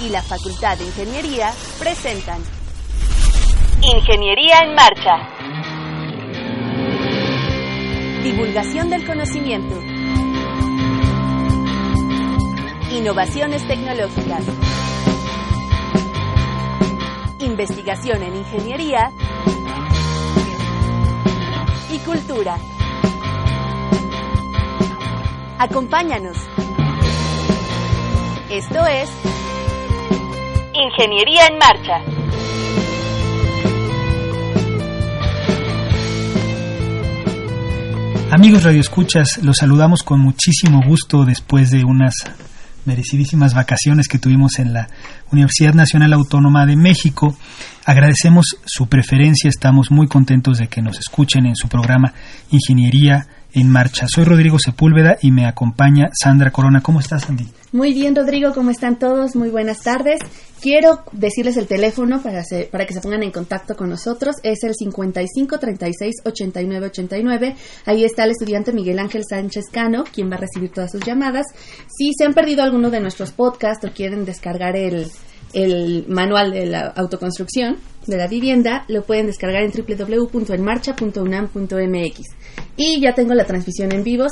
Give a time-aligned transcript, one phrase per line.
[0.00, 2.42] y la Facultad de Ingeniería presentan
[3.80, 5.28] Ingeniería en Marcha.
[8.22, 9.80] Divulgación del conocimiento.
[12.90, 14.44] Innovaciones tecnológicas.
[17.38, 19.12] Investigación en ingeniería.
[21.92, 22.58] Y cultura.
[25.58, 26.36] Acompáñanos.
[28.50, 29.37] Esto es
[30.80, 31.98] Ingeniería en Marcha.
[38.30, 42.14] Amigos radioescuchas, los saludamos con muchísimo gusto después de unas
[42.84, 44.88] merecidísimas vacaciones que tuvimos en la
[45.32, 47.36] Universidad Nacional Autónoma de México.
[47.84, 52.12] Agradecemos su preferencia, estamos muy contentos de que nos escuchen en su programa
[52.50, 53.26] Ingeniería
[53.60, 54.06] en Marcha.
[54.08, 56.80] Soy Rodrigo Sepúlveda y me acompaña Sandra Corona.
[56.80, 57.46] ¿Cómo estás, Andy?
[57.72, 59.36] Muy bien, Rodrigo, ¿cómo están todos?
[59.36, 60.20] Muy buenas tardes.
[60.60, 64.36] Quiero decirles el teléfono para, para que se pongan en contacto con nosotros.
[64.42, 67.56] Es el 55 36 89 89.
[67.86, 71.46] Ahí está el estudiante Miguel Ángel Sánchez Cano, quien va a recibir todas sus llamadas.
[71.88, 75.10] Si se han perdido alguno de nuestros podcasts o quieren descargar el,
[75.52, 77.76] el manual de la autoconstrucción
[78.10, 82.20] de la vivienda, lo pueden descargar en www.enmarcha.unam.mx.
[82.76, 84.26] Y ya tengo la transmisión en vivo.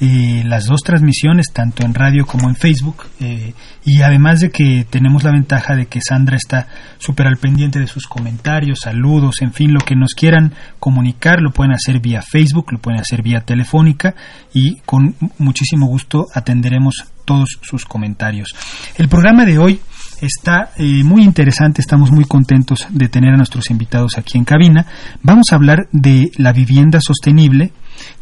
[0.00, 3.04] Eh, las dos transmisiones, tanto en radio como en Facebook.
[3.20, 6.66] Eh, y además de que tenemos la ventaja de que Sandra está
[6.98, 11.52] súper al pendiente de sus comentarios, saludos, en fin, lo que nos quieran comunicar, lo
[11.52, 14.16] pueden hacer vía Facebook, lo pueden hacer vía telefónica
[14.52, 18.48] y con muchísimo gusto atenderemos todos sus comentarios.
[18.96, 19.80] El programa de hoy
[20.20, 24.86] está eh, muy interesante, estamos muy contentos de tener a nuestros invitados aquí en cabina.
[25.22, 27.72] Vamos a hablar de la vivienda sostenible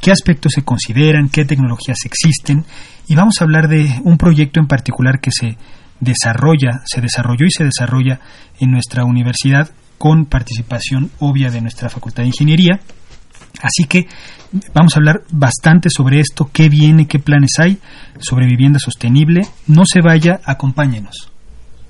[0.00, 2.64] qué aspectos se consideran, qué tecnologías existen
[3.08, 5.56] y vamos a hablar de un proyecto en particular que se
[6.00, 8.20] desarrolla, se desarrolló y se desarrolla
[8.58, 12.80] en nuestra universidad con participación obvia de nuestra Facultad de Ingeniería.
[13.62, 14.08] Así que
[14.74, 17.78] vamos a hablar bastante sobre esto, qué viene, qué planes hay
[18.18, 19.42] sobre vivienda sostenible.
[19.68, 21.31] No se vaya, acompáñenos.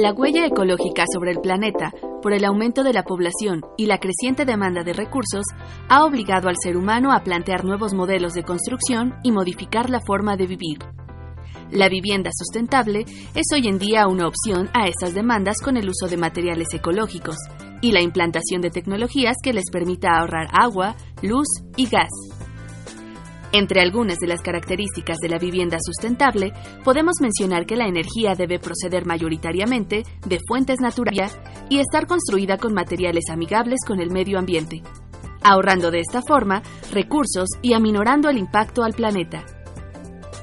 [0.00, 1.92] La huella ecológica sobre el planeta
[2.22, 5.44] por el aumento de la población y la creciente demanda de recursos
[5.88, 10.36] ha obligado al ser humano a plantear nuevos modelos de construcción y modificar la forma
[10.36, 10.78] de vivir.
[11.72, 16.06] La vivienda sustentable es hoy en día una opción a estas demandas con el uso
[16.06, 17.36] de materiales ecológicos
[17.82, 22.37] y la implantación de tecnologías que les permita ahorrar agua, luz y gas.
[23.52, 26.52] Entre algunas de las características de la vivienda sustentable,
[26.84, 31.38] podemos mencionar que la energía debe proceder mayoritariamente de fuentes naturales
[31.70, 34.82] y estar construida con materiales amigables con el medio ambiente,
[35.42, 39.44] ahorrando de esta forma recursos y aminorando el impacto al planeta.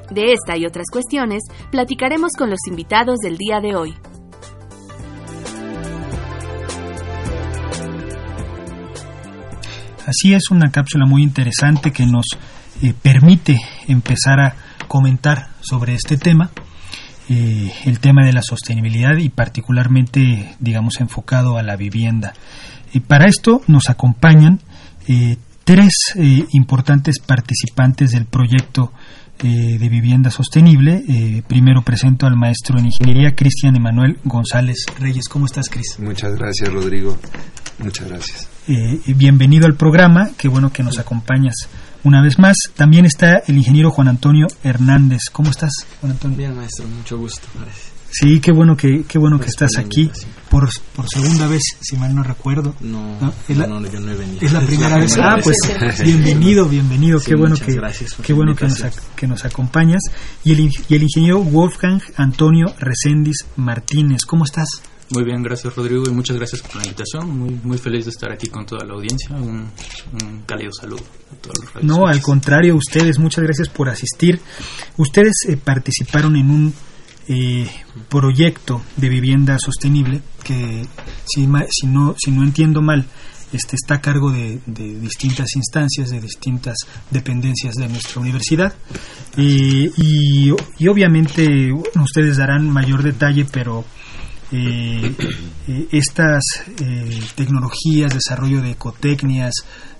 [0.09, 3.93] De esta y otras cuestiones platicaremos con los invitados del día de hoy.
[10.07, 12.25] Así es una cápsula muy interesante que nos
[12.81, 14.55] eh, permite empezar a
[14.87, 16.51] comentar sobre este tema,
[17.29, 22.33] eh, el tema de la sostenibilidad y particularmente, digamos, enfocado a la vivienda.
[22.93, 24.59] Y para esto nos acompañan
[25.07, 25.93] eh, tres
[26.51, 28.91] importantes participantes del proyecto
[29.41, 31.43] de vivienda sostenible.
[31.47, 35.27] primero presento al maestro en ingeniería, Cristian Emanuel González Reyes.
[35.27, 35.97] ¿Cómo estás, Cris?
[35.99, 37.17] Muchas gracias, Rodrigo.
[37.79, 38.49] Muchas gracias.
[39.07, 40.29] bienvenido al programa.
[40.37, 41.67] Qué bueno que nos acompañas
[42.05, 42.55] una vez más.
[42.75, 45.23] También está el ingeniero Juan Antonio Hernández.
[45.31, 46.37] ¿Cómo estás, Juan Antonio?
[46.37, 47.47] Bien, maestro, mucho gusto.
[48.09, 50.09] Sí, qué bueno que qué bueno que estás aquí
[50.49, 52.73] por, por segunda vez, si mal no recuerdo.
[52.79, 54.39] No, no, ¿Es la, yo no he venido.
[54.41, 55.17] Es la primera, vez.
[55.19, 55.57] Ah, pues
[56.03, 57.19] bienvenido, bienvenido.
[57.19, 57.77] qué bueno que
[58.21, 58.83] qué bueno que nos,
[59.15, 60.01] que nos acompañas
[60.45, 64.23] y el y el ingeniero Wolfgang Antonio Recendis Martínez.
[64.25, 64.67] ¿Cómo estás?
[65.11, 67.37] Muy bien, gracias Rodrigo y muchas gracias por la invitación.
[67.37, 69.35] Muy, muy feliz de estar aquí con toda la audiencia.
[69.35, 69.69] Un,
[70.45, 74.39] cálido saludo a todos los No, al contrario, ustedes, muchas gracias por asistir.
[74.97, 76.73] Ustedes eh, participaron en un
[77.27, 77.69] eh,
[78.09, 80.85] proyecto de vivienda sostenible que,
[81.25, 83.05] si, si, no, si no entiendo mal,
[83.53, 86.75] este, está a cargo de, distintas instancias, de distintas
[87.11, 88.73] dependencias de nuestra universidad.
[89.37, 90.49] y,
[90.87, 93.85] obviamente ustedes darán mayor detalle, pero
[94.51, 95.15] eh,
[95.67, 96.43] eh, estas
[96.79, 99.53] eh, tecnologías, desarrollo de ecotecnias,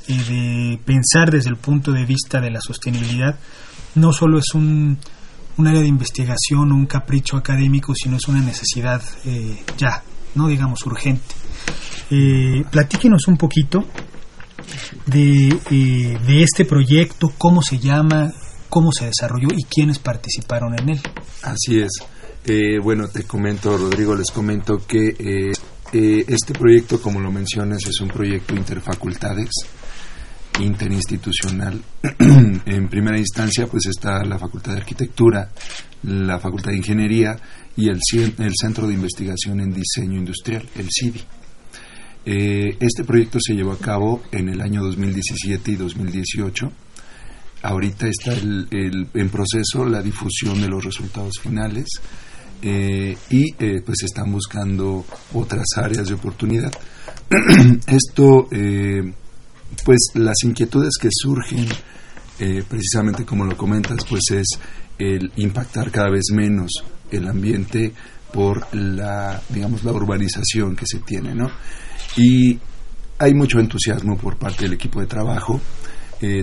[0.07, 3.39] de pensar desde el punto de vista de la sostenibilidad,
[3.95, 4.99] no solo es un,
[5.57, 9.01] un área de investigación o un capricho académico, sino es una necesidad
[9.79, 10.03] ya,
[10.35, 11.33] no digamos urgente.
[12.69, 13.83] platíquenos un poquito
[15.07, 15.57] de,
[16.27, 18.31] de este proyecto, cómo se llama,
[18.69, 21.01] cómo se desarrolló y quiénes participaron en él.
[21.41, 21.93] Así es.
[22.47, 25.51] Eh, bueno, te comento, Rodrigo, les comento que eh,
[25.93, 29.49] eh, este proyecto, como lo mencionas, es un proyecto interfacultades,
[30.59, 31.81] interinstitucional.
[32.19, 35.49] en primera instancia, pues está la Facultad de Arquitectura,
[36.03, 37.35] la Facultad de Ingeniería
[37.75, 37.99] y el,
[38.37, 41.23] el Centro de Investigación en Diseño Industrial, el CIDI.
[42.25, 46.71] este proyecto se llevó a cabo en el año 2017 y 2018.
[47.63, 51.87] Ahorita está en proceso la difusión de los resultados finales
[52.61, 56.71] eh, y eh, pues están buscando otras áreas de oportunidad.
[57.87, 59.13] Esto, eh,
[59.83, 61.67] pues las inquietudes que surgen,
[62.67, 64.47] precisamente como lo comentas, pues es
[64.97, 67.93] el impactar cada vez menos el ambiente
[68.33, 71.49] por la, digamos, la urbanización que se tiene, ¿no?
[72.17, 72.59] Y
[73.19, 75.61] hay mucho entusiasmo por parte del equipo de trabajo.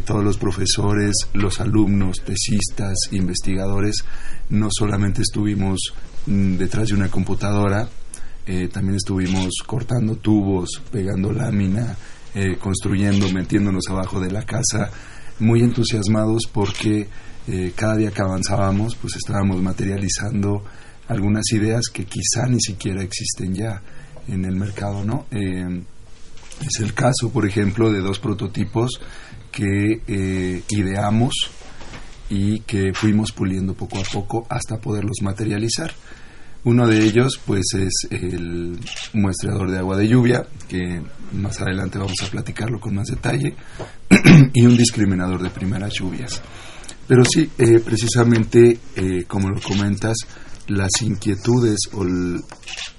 [0.05, 4.05] todos los profesores, los alumnos, tesistas, investigadores,
[4.52, 5.81] no solamente estuvimos
[6.26, 7.88] mm, detrás de una computadora,
[8.46, 11.96] eh, también estuvimos cortando tubos, pegando lámina,
[12.34, 14.90] eh, construyendo, metiéndonos abajo de la casa,
[15.38, 17.08] muy entusiasmados porque
[17.49, 20.62] eh, cada día que avanzábamos, pues estábamos materializando
[21.08, 23.81] algunas ideas que quizá ni siquiera existen ya
[24.28, 25.26] en el mercado, ¿no?
[25.32, 29.00] es el caso, por ejemplo, de dos prototipos
[29.50, 31.32] que ideamos
[32.34, 35.93] y que fuimos puliendo poco a poco hasta poderlos materializar.
[36.64, 38.79] Uno de ellos pues es el
[39.12, 41.02] muestreador de agua de lluvia, que
[41.32, 43.55] más adelante vamos a platicarlo con más detalle,
[44.55, 46.40] y un discriminador de primeras lluvias.
[47.06, 50.17] Pero sí, eh, precisamente, eh, como lo comentas,
[50.69, 52.06] las inquietudes o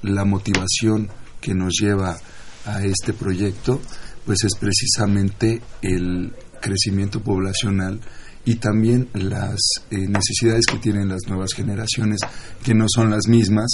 [0.04, 1.10] la motivación
[1.42, 2.18] que nos lleva
[2.66, 3.82] a este proyecto,
[4.28, 6.32] pues es precisamente el
[6.62, 8.00] crecimiento poblacional
[8.46, 9.60] y también las
[9.90, 12.20] eh, necesidades que tienen las nuevas generaciones,
[12.64, 13.68] que no son las mismas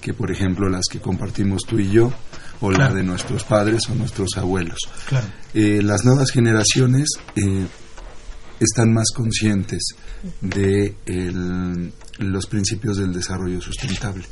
[0.00, 2.12] que, por ejemplo, las que compartimos tú y yo,
[2.60, 4.78] o las de nuestros padres o nuestros abuelos.
[5.54, 7.66] Eh, las nuevas generaciones eh,
[8.60, 9.94] están más conscientes
[10.40, 10.94] de
[12.18, 14.24] los principios del desarrollo sustentable.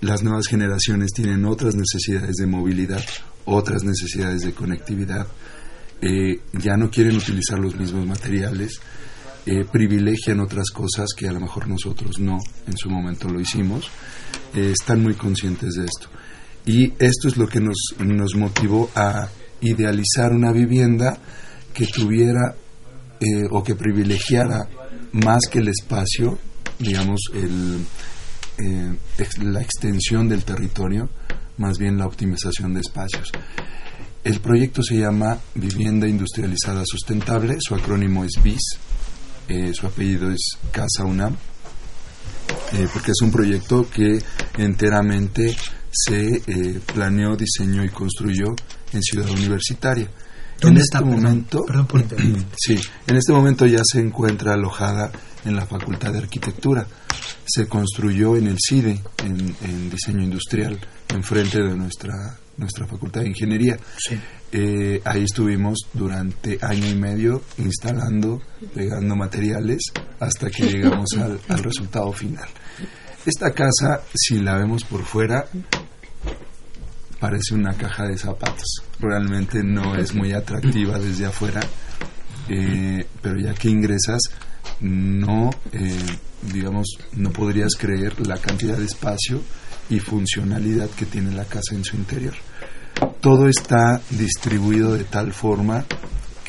[0.00, 3.04] Las nuevas generaciones tienen otras necesidades de movilidad,
[3.44, 5.26] otras necesidades de conectividad,
[6.02, 8.80] eh, ya no quieren utilizar los mismos materiales,
[9.44, 13.90] eh, privilegian otras cosas que a lo mejor nosotros no en su momento lo hicimos,
[14.54, 16.08] eh, están muy conscientes de esto.
[16.66, 19.28] Y esto es lo que nos, nos motivó a
[19.60, 21.18] idealizar una vivienda
[21.74, 22.54] que tuviera
[23.50, 24.66] o que privilegiara
[25.12, 26.38] más que el espacio,
[26.78, 27.84] digamos, el,
[29.42, 31.10] la extensión del territorio,
[31.58, 33.30] más bien la optimización de espacios.
[34.22, 38.78] El proyecto se llama Vivienda Industrializada Sustentable, su acrónimo es BIS,
[39.48, 41.34] eh, su apellido es Casa UNAM,
[42.74, 44.22] eh, porque es un proyecto que
[44.58, 45.56] enteramente
[45.90, 48.48] se eh, planeó, diseñó y construyó
[48.92, 50.10] en Ciudad Universitaria.
[50.60, 51.64] en este momento,
[52.58, 55.10] sí, en este momento ya se encuentra alojada
[55.44, 56.86] en la Facultad de Arquitectura.
[57.44, 60.78] Se construyó en el CIDE, en, en diseño industrial,
[61.08, 63.78] enfrente de nuestra nuestra Facultad de Ingeniería.
[64.52, 68.40] Eh, ahí estuvimos durante año y medio instalando,
[68.74, 69.80] pegando materiales
[70.20, 72.48] hasta que llegamos al, resultado final.
[73.26, 75.46] Esta casa, si la vemos por fuera,
[77.18, 78.84] parece una caja de zapatos.
[78.98, 81.60] Realmente no es muy atractiva desde afuera,
[82.48, 84.20] eh, pero ya que ingresas,
[84.80, 85.98] no, eh,
[86.52, 89.40] digamos, no podrías creer la cantidad de espacio
[89.88, 92.34] y funcionalidad que tiene la casa en su interior
[93.20, 95.84] todo está distribuido de tal forma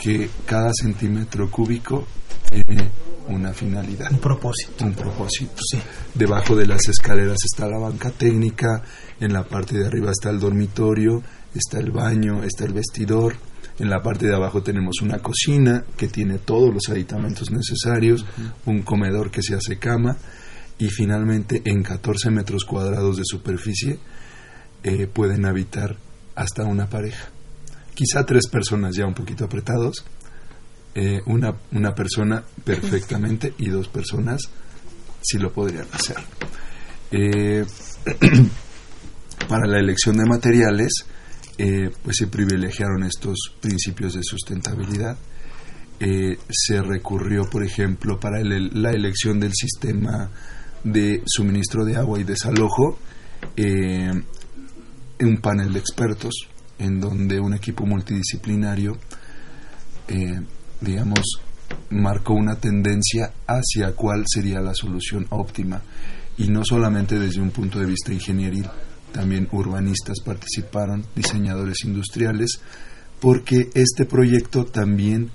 [0.02, 2.08] que cada centímetro cúbico
[2.50, 2.90] tiene
[3.28, 4.12] una finalidad.
[4.12, 4.86] Un propósito.
[4.86, 5.62] Un propósito.
[5.70, 5.80] Sí.
[6.14, 8.82] Debajo de las escaleras está la banca técnica,
[9.20, 11.22] en la parte de arriba está el dormitorio,
[11.54, 13.36] está el baño, está el vestidor,
[13.82, 18.24] en la parte de abajo tenemos una cocina que tiene todos los aditamentos necesarios,
[18.68, 20.16] un comedor que se hace cama
[20.78, 23.98] y finalmente en 14 metros cuadrados de superficie
[24.84, 25.98] eh, pueden habitar
[26.36, 27.30] hasta una pareja.
[27.96, 30.06] Quizá tres personas ya un poquito apretados,
[30.94, 34.42] eh, una, una persona perfectamente y dos personas
[35.24, 36.18] si lo podrían hacer.
[37.10, 37.66] Eh,
[39.50, 41.06] para la elección de materiales,
[41.64, 45.16] eh, pues se privilegiaron estos principios de sustentabilidad.
[46.00, 50.32] Eh, se recurrió, por ejemplo, para la elección del sistema
[50.84, 52.98] de suministro de agua y desalojo,
[53.56, 54.12] eh,
[55.20, 56.34] un panel de expertos
[56.80, 58.98] en donde un equipo multidisciplinario,
[60.08, 60.42] eh,
[60.80, 61.42] digamos,
[61.92, 65.80] marcó una tendencia hacia cuál sería la solución óptima
[66.40, 68.66] y no solamente desde un punto de vista ingenieril,
[69.12, 72.60] también urbanistas participaron, diseñadores industriales,
[73.20, 75.32] porque este proyecto también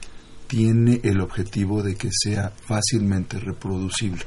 [0.47, 4.23] tiene el objetivo de que sea fácilmente reproducible.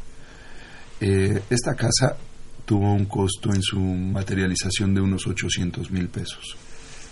[1.02, 2.18] Eh, esta casa
[2.66, 6.56] tuvo un costo en su materialización de unos 800 mil pesos.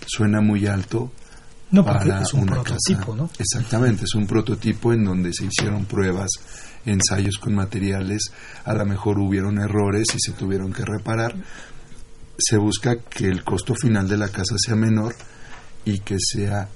[0.06, 1.10] Suena muy alto,
[1.70, 3.16] No, porque para es un una prototipo, casa.
[3.16, 3.30] ¿no?
[3.38, 6.28] Exactamente, es un prototipo en donde se hicieron pruebas,
[6.86, 8.30] ensayos con materiales,
[8.64, 11.34] a lo mejor hubieron errores y se tuvieron que reparar.
[12.38, 15.14] Se busca que el costo final de la casa sea menor
[15.84, 16.68] y que sea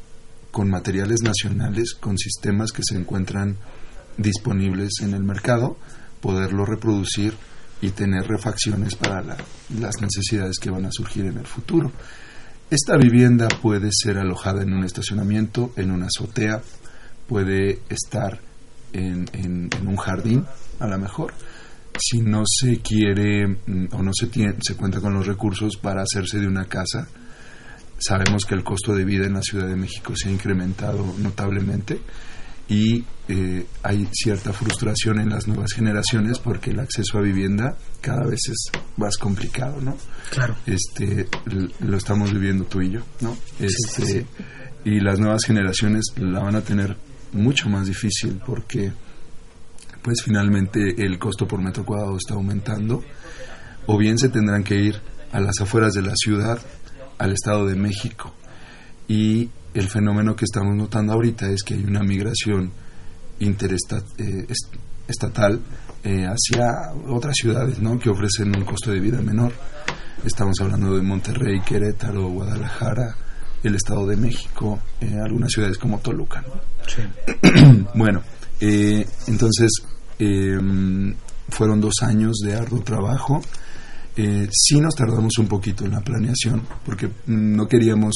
[0.51, 3.57] con materiales nacionales, con sistemas que se encuentran
[4.19, 5.79] disponibles en el mercado,
[6.21, 7.35] poderlo reproducir
[7.81, 9.37] y tener refacciones para la-
[9.81, 11.91] las necesidades que van a surgir en el futuro.
[12.71, 16.61] Esta vivienda puede ser alojada en un estacionamiento, en una azotea,
[17.29, 18.41] puede estar
[18.93, 20.45] en, en- en un jardín,
[20.81, 21.33] a lo mejor.
[21.99, 26.03] Si no se quiere mm, o no se, tiene, se cuenta con los recursos para
[26.03, 27.09] hacerse de una casa,
[27.99, 32.01] sabemos que el costo de vida en la Ciudad de México se ha incrementado notablemente
[32.69, 38.27] y eh, hay cierta frustración en las nuevas generaciones porque el acceso a vivienda cada
[38.27, 39.97] vez es más complicado, ¿no?
[40.31, 40.57] Claro.
[40.67, 41.29] este
[41.81, 43.37] lo estamos viviendo tú y yo, ¿no?
[43.59, 44.27] Este, sí, sí.
[44.85, 46.97] Y las nuevas generaciones la van a tener
[47.33, 48.93] mucho más difícil porque
[50.03, 53.03] pues finalmente el costo por metro cuadrado está aumentando
[53.87, 55.01] o bien se tendrán que ir
[55.33, 56.61] a las afueras de la ciudad,
[57.19, 58.33] al Estado de México.
[59.09, 62.71] Y el fenómeno que estamos notando ahorita es que hay una migración
[63.39, 65.61] interestatal
[66.05, 67.99] eh, hacia otras ciudades ¿no?
[67.99, 69.53] que ofrecen un costo de vida menor.
[70.25, 73.17] Estamos hablando de Monterrey, Querétaro, Guadalajara,
[73.63, 76.43] el Estado de México, eh, algunas ciudades como Toluca.
[76.43, 76.61] ¿no?
[76.87, 77.03] Sí.
[77.95, 78.23] bueno,
[78.61, 79.71] eh, entonces
[80.19, 80.59] eh,
[81.49, 83.41] fueron dos años de arduo trabajo.
[84.17, 88.15] Eh, sí nos tardamos un poquito en la planeación porque no queríamos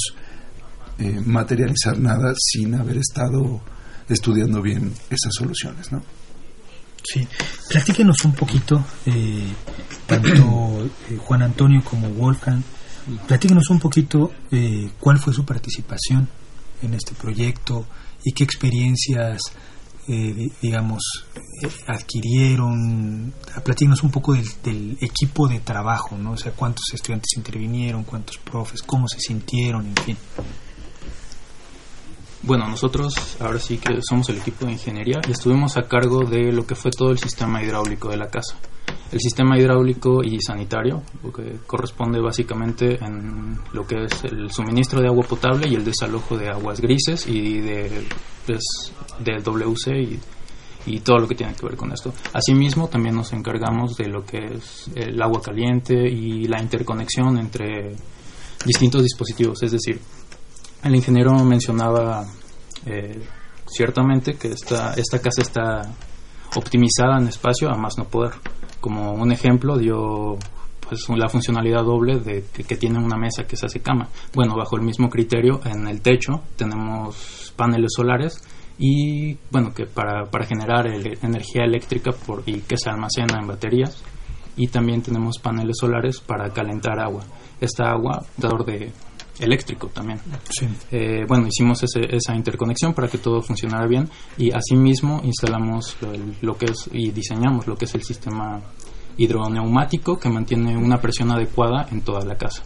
[0.98, 3.60] eh, materializar nada sin haber estado
[4.08, 6.02] estudiando bien esas soluciones, ¿no?
[7.02, 7.26] Sí,
[7.68, 9.52] platíquenos un poquito, eh,
[10.06, 12.62] tanto eh, Juan Antonio como Wolfgang,
[13.28, 16.28] platíquenos un poquito eh, cuál fue su participación
[16.82, 17.86] en este proyecto
[18.24, 19.40] y qué experiencias,
[20.08, 21.02] eh, di- digamos,
[21.62, 23.32] eh, adquirieron.
[23.64, 26.32] Platíquenos un poco del, del equipo de trabajo, ¿no?
[26.32, 30.16] O sea, cuántos estudiantes intervinieron, cuántos profes, cómo se sintieron, en fin.
[32.42, 36.52] Bueno, nosotros ahora sí que somos el equipo de ingeniería y estuvimos a cargo de
[36.52, 38.56] lo que fue todo el sistema hidráulico de la casa.
[39.12, 45.00] El sistema hidráulico y sanitario, lo que corresponde básicamente en lo que es el suministro
[45.00, 48.04] de agua potable y el desalojo de aguas grises y de,
[48.44, 50.18] pues, del WC y,
[50.86, 52.12] y todo lo que tiene que ver con esto.
[52.32, 57.94] Asimismo, también nos encargamos de lo que es el agua caliente y la interconexión entre
[58.64, 60.00] distintos dispositivos, es decir,
[60.82, 62.24] el ingeniero mencionaba
[62.84, 63.20] eh,
[63.66, 65.82] ciertamente que esta, esta casa está
[66.54, 68.32] optimizada en espacio a más no poder.
[68.80, 70.36] Como un ejemplo dio
[70.88, 74.08] pues la funcionalidad doble de que, tiene una mesa que se hace cama.
[74.34, 78.40] Bueno, bajo el mismo criterio, en el techo tenemos paneles solares
[78.78, 83.48] y bueno, que para, para generar el- energía eléctrica por, y que se almacena en
[83.48, 84.02] baterías
[84.56, 87.24] y también tenemos paneles solares para calentar agua.
[87.60, 88.92] Esta agua, dador de
[89.38, 90.20] eléctrico también.
[90.50, 90.66] Sí.
[90.92, 95.96] Eh, bueno, hicimos ese- esa interconexión para que todo funcionara bien y asimismo instalamos
[96.40, 98.60] lo, que es y diseñamos lo que es el sistema
[99.18, 102.62] hidroneumático que mantiene una presión adecuada en toda la casa.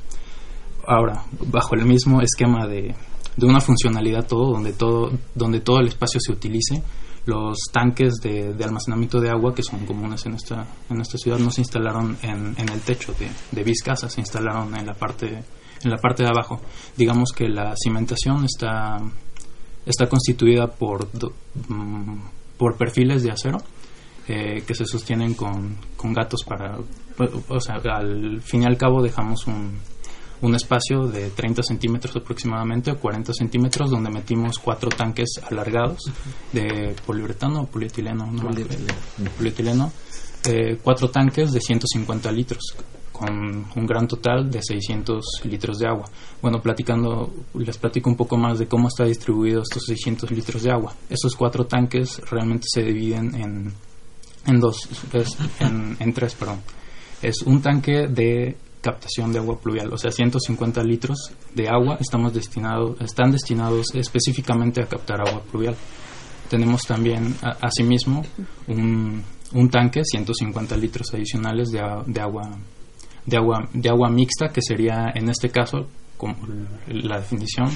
[0.87, 2.95] Ahora, bajo el mismo esquema de,
[3.37, 6.83] de una funcionalidad todo donde todo donde todo el espacio se utilice,
[7.27, 11.51] Los tanques de, almacenamiento de agua que son comunes en esta, en esta ciudad no
[11.51, 15.45] se instalaron en, en el techo de, de Vizcasa, se instalaron en la parte
[15.83, 16.61] en la parte de abajo.
[16.97, 18.99] Digamos que la cimentación está,
[19.87, 21.09] está constituida por,
[21.69, 22.21] mm,
[22.57, 23.59] por perfiles de acero
[24.29, 26.79] eh, que se sostienen con, con gatos para...
[27.49, 29.79] O sea, al fin y al cabo dejamos un,
[30.43, 36.11] un espacio de 30 centímetros aproximadamente o 40 centímetros donde metimos cuatro tanques alargados
[36.53, 38.49] de poliuretano o polietileno, no
[39.37, 39.93] polietileno,
[40.47, 42.75] eh, cuatro tanques de 150 litros
[43.21, 46.07] con un gran total de 600 litros de agua.
[46.41, 50.71] Bueno, platicando, les platico un poco más de cómo está distribuido estos 600 litros de
[50.71, 50.95] agua.
[51.11, 53.73] Estos cuatro tanques realmente se dividen en,
[54.47, 54.89] en dos,
[55.61, 56.61] en, en tres, perdón.
[57.21, 62.33] Es un tanque de captación de agua pluvial, o sea, 150 litros de agua estamos
[62.33, 65.77] destinados, están destinados específicamente a captar agua pluvial.
[66.49, 68.25] Tenemos también, asimismo,
[68.67, 69.23] un,
[69.53, 72.59] un tanque, 150 litros adicionales de, de, agua,
[73.27, 75.87] de, agua, de agua mixta, que sería, en este caso,
[76.17, 76.37] como
[76.89, 77.69] la definición,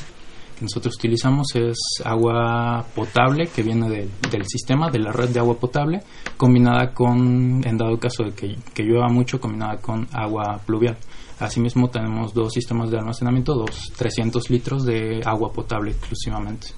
[0.56, 5.58] que nosotros utilizamos es agua potable que viene del sistema, de la red de agua
[5.58, 6.00] potable,
[6.36, 10.96] combinada con, en dado caso de que, que llueva mucho, combinada con agua pluvial.
[11.40, 16.68] Asimismo tenemos dos sistemas de almacenamiento, dos 300 litros de agua potable exclusivamente.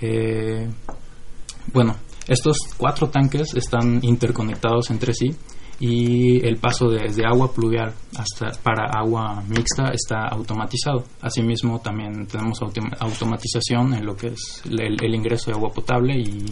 [0.00, 0.68] Eh,
[1.72, 5.34] bueno, estos cuatro tanques están interconectados entre sí
[5.78, 11.04] y el paso desde agua pluvial hasta para agua mixta está automatizado.
[11.20, 12.58] Asimismo, también tenemos
[12.98, 16.46] automatización en lo que es el, ingreso de agua potable y,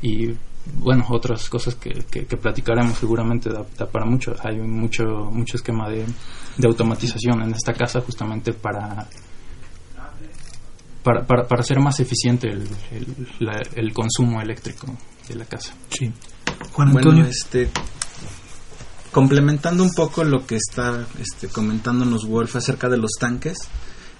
[0.00, 0.34] y
[0.78, 4.34] bueno, otras cosas que, que, platicaremos seguramente da, para mucho.
[4.42, 6.06] Hay mucho, mucho esquema de,
[6.56, 9.06] de automatización en esta casa justamente para
[11.02, 12.68] para, para, para hacer más eficiente el,
[13.74, 14.86] el, consumo eléctrico
[15.28, 15.74] de la casa.
[15.88, 16.12] Sí.
[16.72, 17.24] Juan Antonio.
[17.24, 17.70] este,
[19.10, 23.58] complementando un poco lo que está este, comentándonos Wolf acerca de los tanques,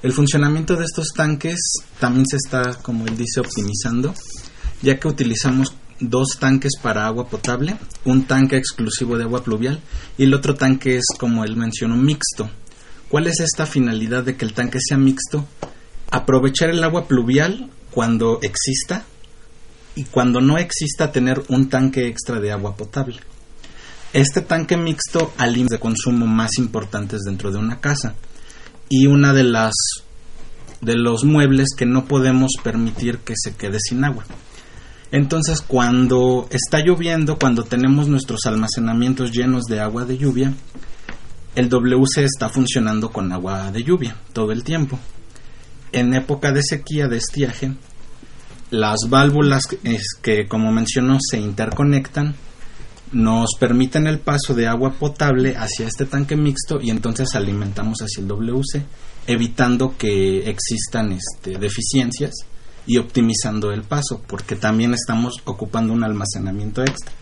[0.03, 1.59] el funcionamiento de estos tanques
[1.99, 4.15] también se está, como él dice, optimizando,
[4.83, 9.81] ya que utilizamos dos tanques para agua potable, un tanque exclusivo de agua pluvial
[10.17, 12.51] y el otro tanque es, como él mencionó, mixto.
[13.11, 15.47] ¿Cuál es esta finalidad de que el tanque sea mixto?
[16.11, 19.05] Aprovechar el agua pluvial cuando exista
[19.95, 23.21] y cuando no exista tener un tanque extra de agua potable.
[24.13, 28.15] Este tanque mixto alimenta de consumo más importantes dentro de una casa
[28.89, 29.73] y una de las
[30.81, 34.25] de los muebles que no podemos permitir que se quede sin agua.
[35.13, 40.55] Entonces, cuando está lloviendo, cuando tenemos nuestros almacenamientos llenos de agua de lluvia,
[41.55, 44.99] el WC está funcionando con agua de lluvia todo el tiempo.
[45.93, 47.75] En época de sequía, de estiaje,
[48.71, 49.65] las válvulas
[50.23, 52.35] que, como mencionó, se interconectan
[53.13, 58.23] nos permiten el paso de agua potable hacia este tanque mixto y entonces alimentamos hacia
[58.23, 58.85] el WC,
[59.27, 62.33] evitando que existan este, deficiencias
[62.87, 67.13] y optimizando el paso, porque también estamos ocupando un almacenamiento extra.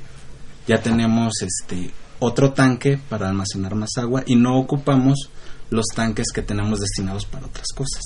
[0.66, 5.30] Ya tenemos este otro tanque para almacenar más agua y no ocupamos
[5.70, 8.02] los tanques que tenemos destinados para otras cosas.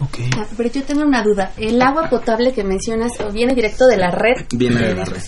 [0.00, 0.30] Okay.
[0.36, 1.52] Ah, pero yo tengo una duda.
[1.58, 4.46] ¿El agua potable que mencionas viene directo de la red?
[4.52, 5.20] Viene de, la red.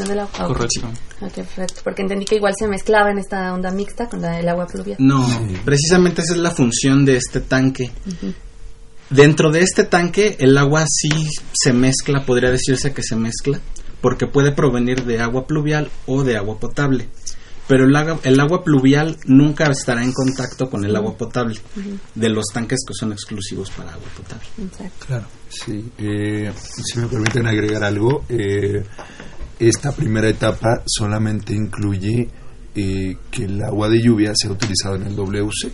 [0.47, 0.89] Correcto.
[1.19, 1.81] perfecto.
[1.85, 4.97] Porque entendí que igual se mezclaba en esta onda mixta con la, el agua pluvial.
[4.99, 5.27] No,
[5.65, 7.93] precisamente esa es la función de este tanque.
[9.11, 11.11] Dentro de este tanque el agua sí
[11.53, 13.61] se mezcla, podría decirse que se mezcla,
[14.01, 17.09] porque puede provenir de agua pluvial o de agua potable.
[17.69, 21.61] Pero el agua, el agua pluvial nunca estará en contacto con el agua potable
[22.15, 24.47] de los tanques que son exclusivos para agua potable.
[25.07, 25.27] Claro.
[25.49, 26.53] Sí, eh,
[26.85, 28.85] si me permiten agregar algo, eh,
[29.59, 32.29] esta primera etapa solamente incluye
[32.75, 35.73] eh, que el agua de lluvia sea utilizado en el WC.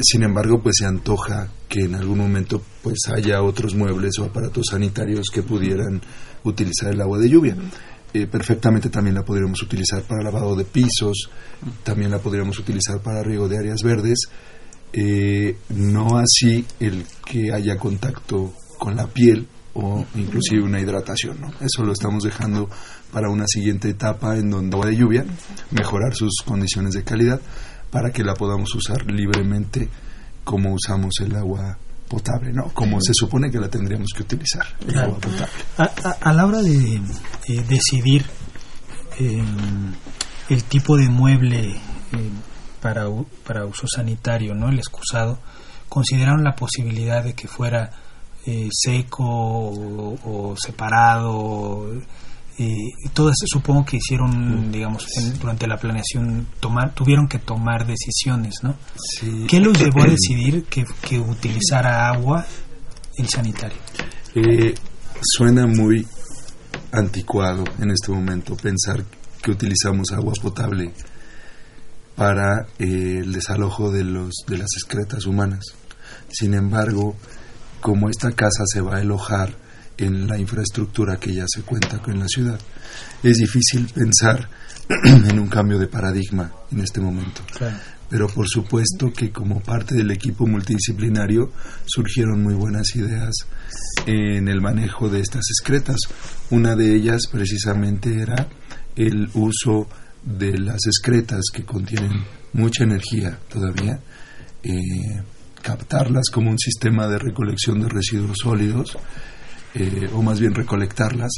[0.00, 4.66] sin embargo, pues se antoja que en algún momento pues haya otros muebles o aparatos
[4.70, 6.00] sanitarios que pudieran
[6.44, 7.56] utilizar el agua de lluvia.
[8.14, 11.28] Eh, perfectamente también la podríamos utilizar para lavado de pisos,
[11.82, 14.20] también la podríamos utilizar para riego de áreas verdes,
[14.92, 21.40] eh, no así el que haya contacto con la piel o inclusive una hidratación.
[21.40, 21.48] ¿no?
[21.60, 22.70] Eso lo estamos dejando
[23.12, 25.24] para una siguiente etapa en donde agua de lluvia,
[25.70, 27.40] mejorar sus condiciones de calidad
[27.90, 29.88] para que la podamos usar libremente
[30.44, 32.68] como usamos el agua potable, ¿no?
[32.72, 36.16] Como se supone que la tendríamos que utilizar, el agua potable.
[36.20, 37.00] A, la hora de,
[37.68, 38.24] decidir
[39.18, 39.92] em,
[40.48, 41.70] el tipo de mueble
[42.12, 42.30] em,
[42.80, 43.06] para,
[43.46, 44.68] para uso sanitario, ¿no?
[44.68, 45.38] El excusado,
[45.88, 47.90] consideraron la posibilidad de que fuera
[48.46, 51.90] eh, seco o, separado.
[52.58, 55.06] Y todas supongo que hicieron, digamos,
[55.38, 58.74] durante la planeación, tomar, tuvieron que tomar decisiones, ¿no?
[59.46, 62.46] ¿Qué los llevó a decidir que, que utilizara agua
[63.18, 63.78] el sanitario?
[64.34, 64.74] Eh,
[65.20, 66.06] suena muy
[66.92, 69.04] anticuado en este momento pensar
[69.42, 70.92] que utilizamos agua potable
[72.14, 75.64] para eh, el desalojo de, los, de las excretas humanas.
[76.28, 77.16] Sin embargo,
[77.80, 79.65] como esta casa se va a alojar
[79.98, 82.58] en la infraestructura que ya se cuenta con la ciudad,
[83.22, 84.48] es difícil pensar
[85.04, 87.42] en un cambio de paradigma en este momento.
[88.08, 91.50] Pero por supuesto que como parte del equipo multidisciplinario
[91.86, 93.34] surgieron muy buenas ideas
[94.06, 95.96] en el manejo de estas excretas.
[96.50, 98.48] Una de ellas precisamente era
[98.94, 99.88] el uso
[100.22, 104.00] de las excretas que contienen mucha energía todavía,
[104.62, 105.22] eh,
[105.62, 108.96] captarlas como un sistema de recolección de residuos sólidos,
[109.78, 111.30] eh, o más bien recolectarlas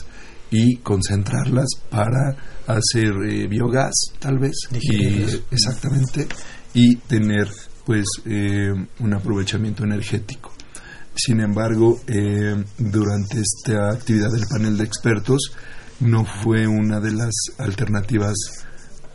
[0.51, 6.27] y concentrarlas para hacer eh, biogás, tal vez, y, exactamente,
[6.75, 7.49] y tener
[7.85, 10.53] pues un aprovechamiento energético.
[11.15, 11.99] Sin embargo,
[12.77, 15.53] durante esta actividad del panel de expertos,
[16.01, 18.35] no fue una de las alternativas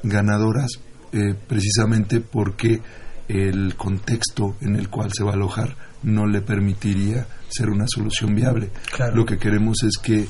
[0.03, 0.71] ganadoras
[1.12, 2.81] eh, precisamente porque
[3.27, 8.35] el contexto en el cual se va a alojar no le permitiría ser una solución
[8.35, 8.69] viable.
[9.13, 10.27] Lo que queremos es que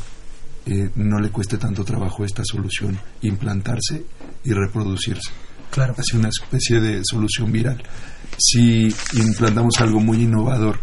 [0.65, 4.05] eh, no le cueste tanto trabajo esta solución implantarse
[4.43, 5.31] y reproducirse.
[5.69, 5.95] Claro.
[5.97, 7.81] Así una especie de solución viral.
[8.37, 10.79] Si implantamos algo muy innovador,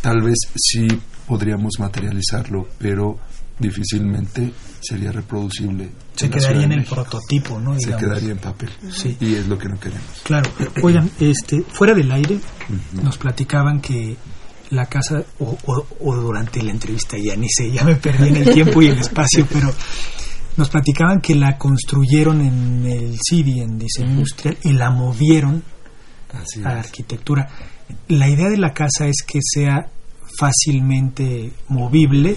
[0.00, 0.88] tal vez sí
[1.26, 3.18] podríamos materializarlo, pero
[3.58, 5.90] difícilmente sería reproducible.
[6.14, 7.78] Se quedaría en el prototipo, ¿no?
[7.78, 8.70] Se quedaría en papel.
[8.90, 9.16] Sí.
[9.20, 10.04] Y es lo que no queremos.
[10.24, 10.50] Claro.
[10.82, 12.38] Oigan, este, fuera del aire,
[13.02, 14.16] nos platicaban que
[14.70, 15.56] la casa, o,
[16.00, 18.98] o, durante la entrevista, ya ni sé, ya me perdí en el tiempo y el
[18.98, 19.72] espacio, pero
[20.56, 25.62] nos platicaban que la construyeron en el CIDI, en diseño industrial, y la movieron
[26.64, 27.48] a arquitectura.
[28.08, 29.88] La idea de la casa es que sea
[30.38, 32.36] fácilmente movible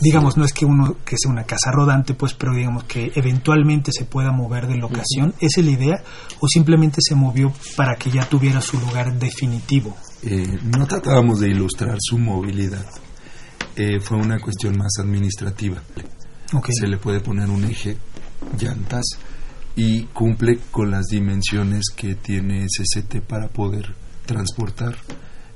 [0.00, 3.92] digamos, no es que uno que sea una casa rodante, pues, pero digamos que eventualmente
[3.92, 5.34] se pueda mover de locación.
[5.40, 6.02] ¿Esa es la idea?
[6.40, 9.96] ¿O simplemente se movió para que ya tuviera su lugar definitivo?
[10.22, 12.86] Eh, no tratábamos de ilustrar su movilidad.
[13.76, 15.82] Eh, fue una cuestión más administrativa.
[16.68, 17.96] Se le puede poner un eje,
[18.58, 19.04] llantas,
[19.74, 24.96] y cumple con las dimensiones que tiene SCT para poder transportar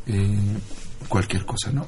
[0.06, 0.38] eh,
[1.08, 1.86] cualquier cosa, ¿no?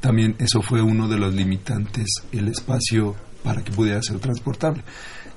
[0.00, 4.82] También eso fue uno de los limitantes, el espacio para que pudiera ser transportable.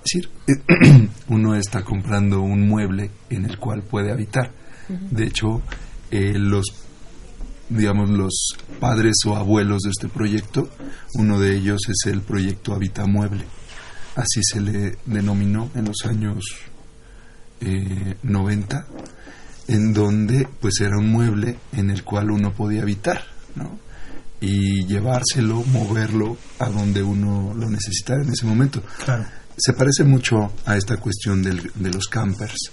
[0.03, 4.51] Es decir, uno está comprando un mueble en el cual puede habitar.
[5.09, 5.61] De hecho,
[6.09, 6.65] eh, los
[7.69, 10.69] digamos los padres o abuelos de este proyecto,
[11.15, 13.45] uno de ellos es el proyecto Habitamueble.
[14.15, 16.43] Así se le denominó en los años
[17.61, 18.85] eh, 90,
[19.69, 23.23] en donde pues era un mueble en el cual uno podía habitar,
[23.55, 23.79] ¿no?
[24.41, 28.81] Y llevárselo, moverlo a donde uno lo necesitara en ese momento.
[29.55, 32.71] Se parece mucho a esta cuestión del, de los campers.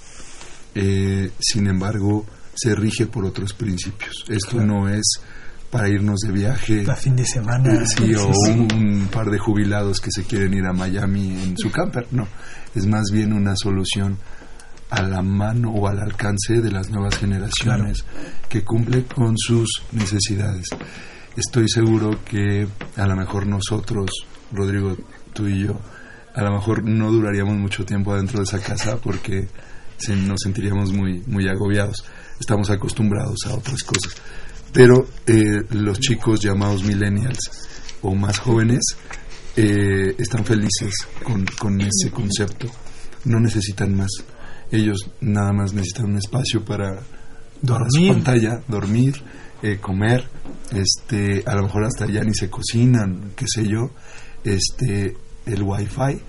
[0.75, 4.25] Eh, sin embargo, se rige por otros principios.
[4.29, 5.21] Esto no es
[5.71, 6.87] para irnos de viaje.
[6.91, 7.85] A fin de semana.
[7.85, 12.07] Sí, o un, par de jubilados que se quieren ir a Miami en su camper.
[12.13, 12.27] No,
[12.75, 14.17] es más bien una solución
[14.89, 18.07] a la mano o al alcance de las nuevas generaciones
[18.49, 20.65] que cumple con sus necesidades
[21.39, 24.11] estoy seguro que a lo mejor nosotros,
[24.53, 24.97] Rodrigo,
[25.33, 25.79] tú y yo,
[26.35, 29.49] a lo mejor no duraríamos mucho tiempo dentro de esa casa porque
[30.09, 32.05] nos sentiríamos muy, muy agobiados.
[32.39, 34.15] Estamos acostumbrados a otras cosas.
[34.73, 37.39] Pero eh, los chicos llamados millennials
[38.03, 38.81] o más jóvenes
[39.57, 40.93] eh, están felices
[41.25, 42.69] con, con ese concepto.
[43.25, 44.11] No necesitan más.
[44.71, 47.01] Ellos nada más necesitan un espacio para
[47.63, 49.15] dormir, pantalla, dormir,
[49.63, 50.29] eh, comer,
[50.73, 53.91] este, a lo mejor hasta ya ni se cocinan, qué sé yo,
[54.45, 55.17] este,
[55.47, 56.21] el wifi,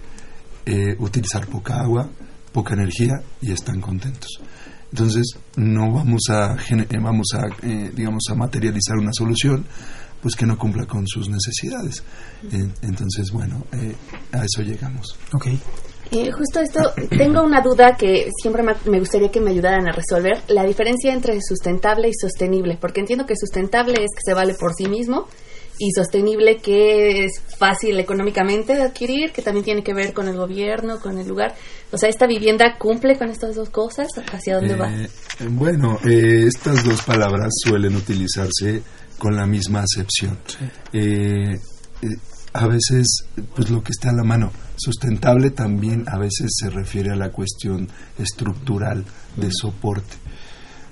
[0.65, 2.09] eh, utilizar poca agua,
[2.51, 4.39] poca energía y están contentos.
[4.91, 7.43] Entonces no vamos a eh, vamos a
[7.93, 9.63] digamos a materializar una solución
[10.19, 12.03] pues que no cumpla con sus necesidades.
[12.81, 13.65] entonces bueno
[14.31, 15.15] a eso llegamos.
[15.31, 15.59] Okay.
[16.11, 20.41] Eh, justo esto, tengo una duda que siempre me gustaría que me ayudaran a resolver,
[20.47, 24.73] la diferencia entre sustentable y sostenible, porque entiendo que sustentable es que se vale por
[24.73, 25.27] sí mismo
[25.79, 30.35] y sostenible que es fácil económicamente de adquirir, que también tiene que ver con el
[30.35, 31.55] gobierno, con el lugar.
[31.91, 34.09] O sea, ¿esta vivienda cumple con estas dos cosas?
[34.31, 34.91] ¿Hacia dónde va?
[34.91, 35.07] Eh,
[35.49, 38.83] bueno, eh, estas dos palabras suelen utilizarse
[39.17, 40.37] con la misma acepción.
[40.91, 41.53] Eh,
[42.01, 42.07] eh,
[42.53, 47.11] a veces, pues lo que está a la mano, sustentable también a veces se refiere
[47.11, 47.87] a la cuestión
[48.17, 50.15] estructural de soporte.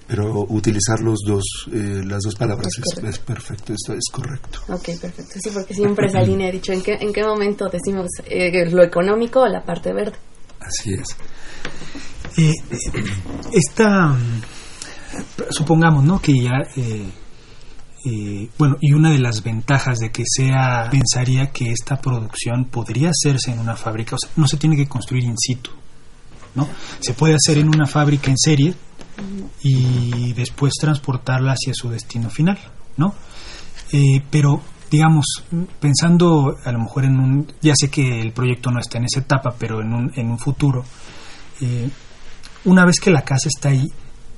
[0.08, 4.60] Pero utilizar los dos, eh, las dos palabras es, perfecto, esto es correcto.
[4.70, 5.40] Ok, perfecto.
[5.42, 8.08] Sí, porque siempre esa línea he dicho, ¿en qué, en qué momento decimos
[8.72, 10.18] lo económico o la parte verde?
[10.60, 11.08] Así es.
[13.52, 14.16] esta,
[15.50, 16.22] supongamos, ¿no?
[16.22, 16.64] Que ya
[18.10, 23.10] eh, bueno, y una de las ventajas de que sea, pensaría que esta producción podría
[23.10, 25.72] hacerse en una fábrica, o sea, no se tiene que construir in situ,
[26.56, 26.70] ¿no?
[27.02, 28.74] Se puede hacer en una fábrica en serie
[29.62, 32.58] y después transportarla hacia su destino final,
[32.96, 33.14] ¿no?
[33.92, 35.44] Eh, pero, digamos,
[35.82, 39.20] pensando a lo mejor en un, ya sé que el proyecto no está en esa
[39.20, 40.86] etapa, pero en un, en un futuro,
[41.60, 41.90] eh,
[42.64, 43.86] una vez que la casa está ahí,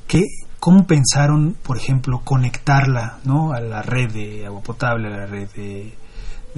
[0.08, 0.24] ¿qué,
[0.60, 3.54] ¿Cómo pensaron, por ejemplo, conectarla ¿no?
[3.54, 5.94] a la red de agua potable, a la red de,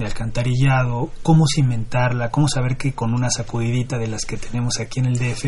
[0.00, 1.10] alcantarillado?
[1.22, 2.30] ¿Cómo cimentarla?
[2.30, 5.46] ¿Cómo saber que con una sacudidita de las que tenemos aquí en el DF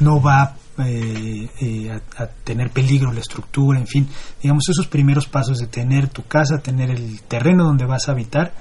[0.00, 3.78] no va eh, eh, a, tener peligro la estructura?
[3.78, 4.08] En fin,
[4.42, 8.52] digamos, esos primeros pasos de tener tu casa, tener el terreno donde vas a habitar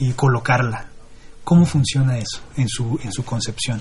[0.00, 0.86] y colocarla.
[1.44, 3.80] ¿Cómo funciona eso en su, en su concepción?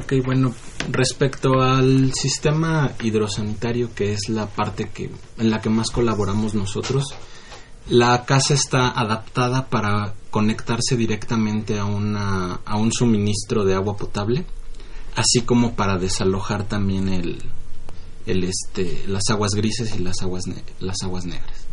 [0.00, 0.54] Ok, bueno,
[0.90, 7.14] respecto al sistema hidrosanitario, que es la parte que, en la que más colaboramos nosotros,
[7.88, 14.46] la casa está adaptada para conectarse directamente a, una, a un suministro de agua potable,
[15.16, 17.42] así como para desalojar también el,
[18.26, 20.44] el este, las aguas grises y las aguas,
[20.78, 21.66] las aguas negras.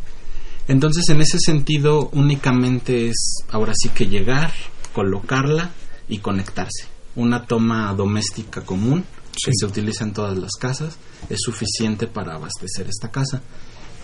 [0.68, 4.52] Entonces, en ese sentido, únicamente es ahora sí que llegar,
[4.94, 5.72] colocarla
[6.08, 9.06] y conectarse una toma doméstica común
[9.44, 10.98] que se utiliza en todas las casas
[11.30, 13.42] es suficiente para abastecer esta casa.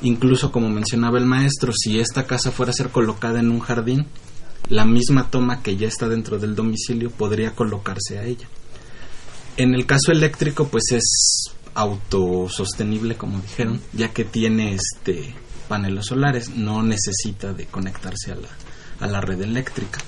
[0.02, 4.08] Incluso como mencionaba el maestro, si esta casa fuera a ser colocada en un jardín,
[4.70, 8.48] la misma toma que ya está dentro del domicilio podría colocarse a ella.
[9.58, 15.34] En el caso eléctrico, pues es autosostenible, como dijeron, ya que tiene este
[15.68, 18.50] paneles solares, no necesita de conectarse a la,
[19.00, 20.00] a la red eléctrica.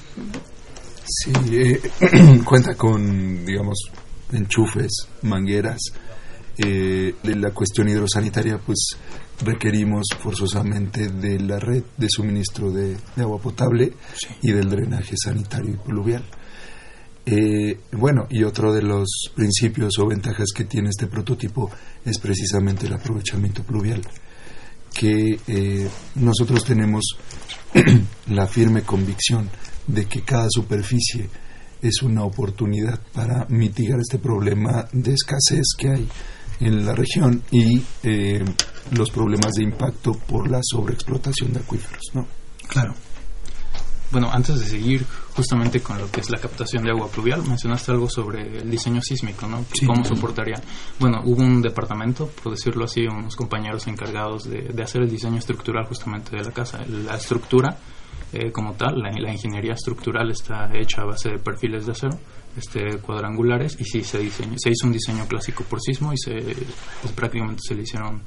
[1.06, 1.82] Sí, eh,
[2.46, 3.78] cuenta con, digamos,
[4.32, 5.80] enchufes, mangueras.
[6.58, 8.96] Eh, la cuestión hidrosanitaria, pues
[9.44, 13.94] requerimos forzosamente de la red de suministro de, agua potable
[14.42, 16.24] y del drenaje sanitario y pluvial.
[17.26, 21.72] Eh, bueno, y otro de los principios o ventajas que tiene este prototipo
[22.06, 24.02] es precisamente el aprovechamiento pluvial,
[24.94, 27.04] que eh, nosotros tenemos
[28.28, 29.50] la firme convicción
[29.88, 31.30] de que cada superficie
[31.82, 36.08] es una oportunidad para mitigar este problema de escasez que hay
[36.62, 38.44] en la región y eh,
[38.92, 42.26] los problemas de impacto por la sobreexplotación de acuíferos, ¿no?
[42.68, 42.94] Claro.
[44.14, 47.92] Bueno, antes de seguir justamente con lo que es la captación de agua pluvial, mencionaste
[47.92, 49.66] algo sobre el diseño sísmico, ¿no?
[49.88, 50.62] ¿Cómo soportaría?
[51.00, 55.40] Bueno, hubo un departamento, por decirlo así, unos compañeros encargados de, de hacer el diseño
[55.40, 56.86] estructural justamente de la casa.
[56.88, 57.76] La estructura
[58.32, 62.20] eh, como tal, la, ingeniería estructural está hecha a base de perfiles de acero
[62.56, 66.34] este, cuadrangulares y sí se, diseñó, se hizo un diseño clásico por sismo y se,
[67.02, 68.22] pues, prácticamente se le hicieron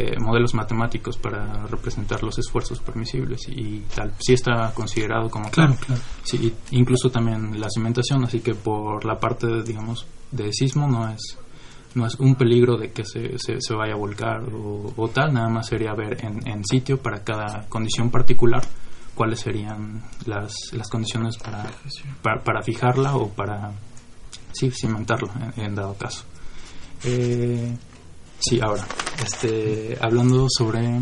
[0.00, 4.14] eh, modelos matemáticos para representar los esfuerzos permisibles y, tal.
[4.18, 6.00] Sí está considerado como claro, Claro.
[6.22, 11.38] Sí, incluso también la cimentación, así que por la parte, digamos, de sismo no es
[11.94, 15.66] no es un peligro de que se, se, vaya a volcar o, tal, nada más
[15.66, 18.62] sería ver en, en sitio para cada condición particular
[19.14, 21.68] cuáles serían las, las condiciones para,
[22.42, 23.72] para, fijarla o para
[24.52, 26.24] sí, cimentarla en, dado caso.
[27.04, 27.76] Eh,
[28.40, 28.86] sí, ahora,
[29.24, 31.00] este, hablando sobre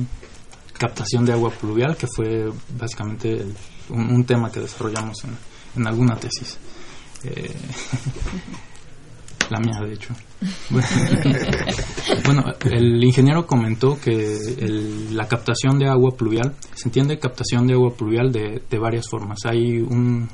[0.72, 3.44] captación de agua pluvial, que fue básicamente
[3.90, 5.36] un, tema que desarrollamos en,
[5.76, 6.58] en alguna tesis.
[7.24, 7.52] Eh,
[9.50, 10.14] la mía, de hecho.
[12.24, 14.38] bueno, el ingeniero comentó que
[15.10, 19.38] la captación de agua pluvial, se entiende captación de agua pluvial de, varias formas.
[19.44, 20.28] Hay un,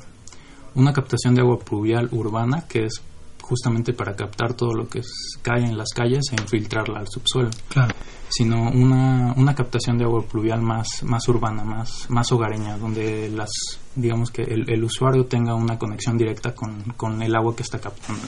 [0.75, 3.01] una captación de agua pluvial urbana que es
[3.45, 5.01] justamente para captar todo lo que
[5.41, 7.49] cae en las calles e infiltrarla al subsuelo.
[7.69, 7.93] Claro.
[8.27, 13.49] Sino una, una captación de agua pluvial más, más urbana, más, más hogareña, donde las
[13.95, 17.79] digamos que el, el usuario tenga una conexión directa con, con el agua que está
[17.79, 18.23] captando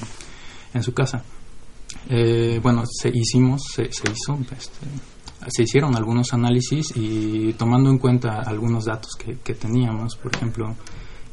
[0.73, 1.23] en su casa.
[2.10, 4.88] Eh, bueno, se hicimos, se, hizo, este,
[5.47, 10.75] se hicieron algunos análisis y tomando en cuenta algunos datos que, teníamos, por ejemplo,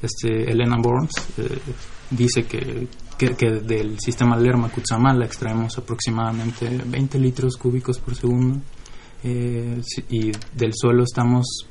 [0.02, 1.58] este Elena Burns eh,
[2.10, 8.60] dice que, que, del sistema Lerma Cutzamala extraemos aproximadamente 20 litros cúbicos por segundo
[9.22, 9.80] eh,
[10.10, 11.66] y del suelo estamos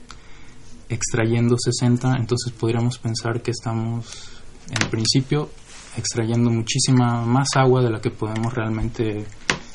[0.89, 4.31] extrayendo 60, entonces podríamos pensar que estamos
[4.69, 5.49] en principio
[5.97, 9.25] extrayendo muchísima más agua de la que podemos realmente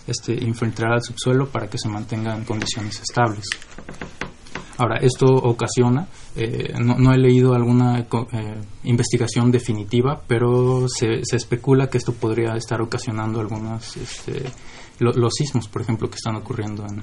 [0.06, 3.44] este, infiltrar al subsuelo para que se mantenga en condiciones estables.
[4.78, 8.06] Ahora, esto ocasiona, eh, no, he leído alguna eh,
[8.84, 14.44] investigación definitiva, pero se, especula que esto podría estar ocasionando algunos, este,
[15.00, 17.02] los sismos, por ejemplo, que están ocurriendo en,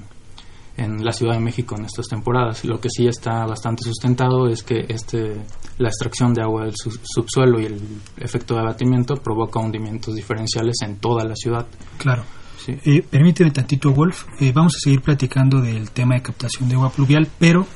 [0.76, 2.64] en la Ciudad de México en estas temporadas.
[2.64, 5.36] Lo que sí está bastante sustentado es que este,
[5.78, 7.80] la extracción de agua del subsuelo y el
[8.18, 11.66] efecto de abatimiento provoca hundimientos diferenciales en toda la ciudad.
[11.98, 12.24] Claro.
[12.68, 14.24] Eh, permíteme tantito, Wolf.
[14.40, 17.66] Eh, vamos a seguir platicando del tema de captación de agua pluvial, pero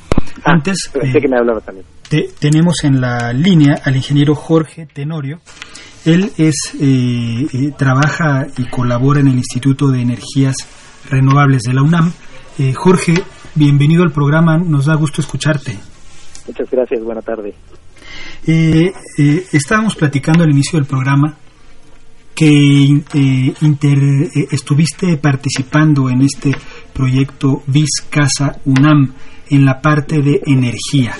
[0.44, 0.90] ah, antes.
[0.94, 1.86] Eh, que me hablaba también.
[2.38, 5.40] tenemos en la línea al ingeniero Jorge Tenorio.
[6.04, 6.74] Él es
[7.76, 10.56] trabaja y colabora en el Instituto de Energías
[11.10, 12.12] Renovables de la UNAM.
[12.74, 13.14] Jorge,
[13.54, 14.56] bienvenido al programa.
[14.56, 15.76] Nos da gusto escucharte.
[16.46, 17.04] Muchas gracias.
[17.04, 17.54] Buena tarde.
[19.52, 21.36] estábamos platicando al inicio del programa
[22.34, 22.46] que
[23.14, 26.52] eh, eh, estuviste participando en este
[26.92, 29.14] proyecto Vis Casa UNAM
[29.50, 31.12] en la parte de energía.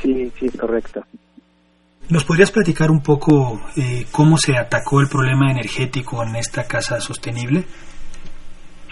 [0.00, 1.02] Sí, sí, correcto.
[2.08, 7.00] ¿Nos podrías platicar un poco eh, cómo se atacó el problema energético en esta casa
[7.00, 7.64] sostenible?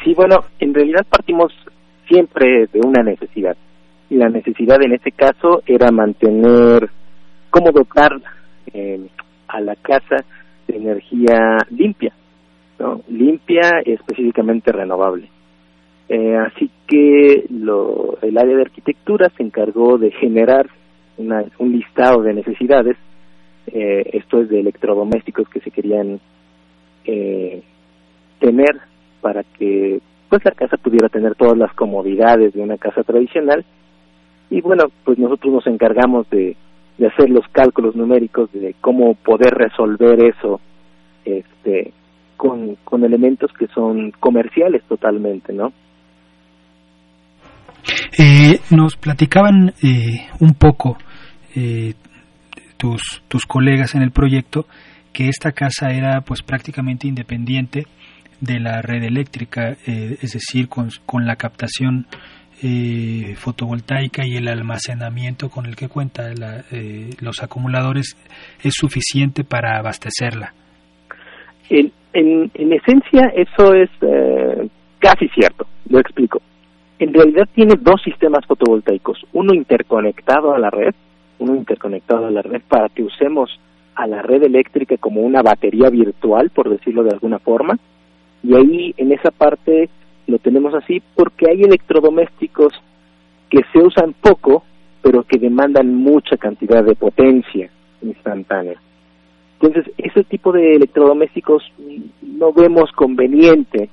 [0.03, 1.53] Sí, bueno, en realidad partimos
[2.09, 3.57] siempre de una necesidad.
[4.11, 6.91] Y la necesidad en este caso era mantener,
[7.51, 8.13] cómo dotar
[9.47, 10.25] a la casa
[10.67, 12.13] de energía limpia,
[12.79, 13.01] ¿no?
[13.09, 15.29] limpia específicamente renovable.
[16.09, 20.69] Eh, así que lo, el área de arquitectura se encargó de generar
[21.17, 22.97] una, un listado de necesidades,
[23.69, 26.21] eh, esto es de electrodomésticos que se querían
[27.07, 27.63] eh,
[28.39, 28.81] tener
[29.21, 33.65] para que pues la casa pudiera tener todas las comodidades de una casa tradicional
[34.51, 36.57] y bueno pues nosotros nos encargamos de
[36.99, 40.61] de hacer los cálculos numéricos de cómo poder resolver eso
[41.25, 41.93] este
[42.37, 45.73] con, con elementos que son comerciales totalmente, ¿no?
[48.19, 50.97] Eh, nos platicaban eh, un poco
[51.55, 51.95] eh,
[52.77, 54.67] tus, tus colegas en el proyecto
[55.13, 57.87] que esta casa era pues prácticamente independiente
[58.41, 62.07] de la red eléctrica, es decir, con, con la captación
[62.63, 66.31] eh, fotovoltaica y el almacenamiento con el que cuenta
[66.71, 68.17] eh, los acumuladores
[68.63, 70.55] es suficiente para abastecerla.
[71.69, 76.41] En, en, en esencia eso es eh, casi cierto, lo explico.
[76.99, 80.95] En realidad tiene dos sistemas fotovoltaicos, uno interconectado a la red,
[81.39, 83.51] uno interconectado a la red para que usemos
[83.97, 87.79] a la red eléctrica como una batería virtual, por decirlo de alguna forma,
[88.43, 89.89] y ahí en esa parte
[90.27, 92.73] lo tenemos así porque hay electrodomésticos
[93.51, 94.65] que se usan poco,
[95.03, 97.71] pero que demandan mucha cantidad de potencia
[98.03, 98.81] instantánea.
[99.61, 101.63] Entonces, ese tipo de electrodomésticos
[102.23, 103.89] no vemos conveniente,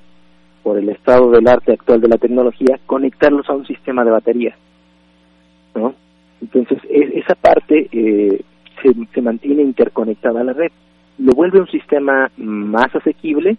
[0.64, 4.56] por el estado del arte actual de la tecnología, conectarlos a un sistema de baterías.
[5.76, 5.96] ¿no?
[6.42, 8.42] Entonces, esa parte eh,
[8.82, 10.72] se, se mantiene interconectada a la red.
[11.18, 13.58] Lo vuelve un sistema más asequible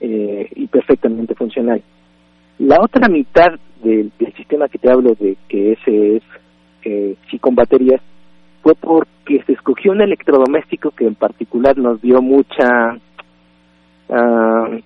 [0.00, 1.82] eh, y perfectamente funcional.
[2.58, 6.22] La otra mitad del, sistema que te hablo de que ese es
[6.84, 8.00] eh, sí con baterías
[8.62, 12.98] fue porque se escogió un electrodoméstico que en particular nos dio mucha
[14.08, 14.80] uh,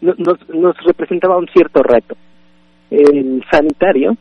[0.00, 2.16] nos, nos representaba un cierto reto
[2.90, 4.16] el sanitario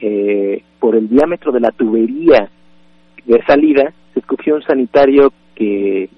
[0.00, 2.50] eh, por el diámetro de la tubería
[3.24, 6.08] de salida se escogió un sanitario que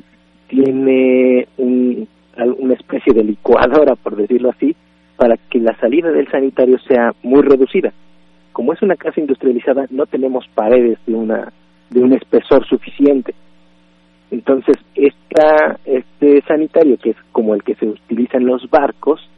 [0.48, 2.08] tiene un
[2.44, 4.74] una especie de licuadora, por decirlo así,
[5.16, 7.92] para que la salida del sanitario sea muy reducida.
[8.52, 11.52] Como es una casa industrializada, no tenemos paredes de una
[11.90, 13.34] de un espesor suficiente.
[14.30, 19.28] Entonces, esta, este sanitario, que es como el que se utiliza en los barcos,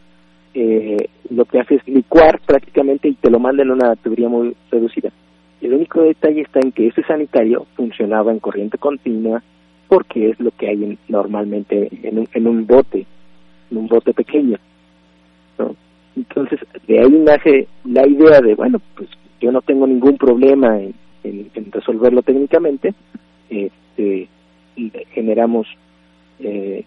[0.54, 4.54] eh, lo que hace es licuar prácticamente y te lo manda en una tubería muy
[4.70, 5.10] reducida.
[5.62, 9.42] El único detalle está en que ese sanitario funcionaba en corriente continua
[9.92, 13.04] porque es lo que hay normalmente en un, en un bote,
[13.70, 14.56] en un bote pequeño.
[15.58, 15.76] ¿no?
[16.16, 20.94] Entonces, de ahí nace la idea de, bueno, pues yo no tengo ningún problema en,
[21.70, 22.94] resolverlo técnicamente,
[23.50, 24.28] este,
[25.10, 25.66] generamos
[26.40, 26.84] eh,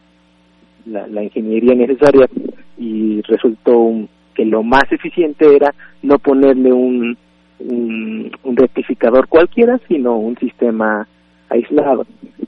[0.88, 2.28] la, ingeniería necesaria
[2.80, 7.16] y resultó que lo más eficiente era no ponerle un,
[7.60, 11.08] un, un rectificador cualquiera, sino un sistema
[11.50, 12.06] aislado.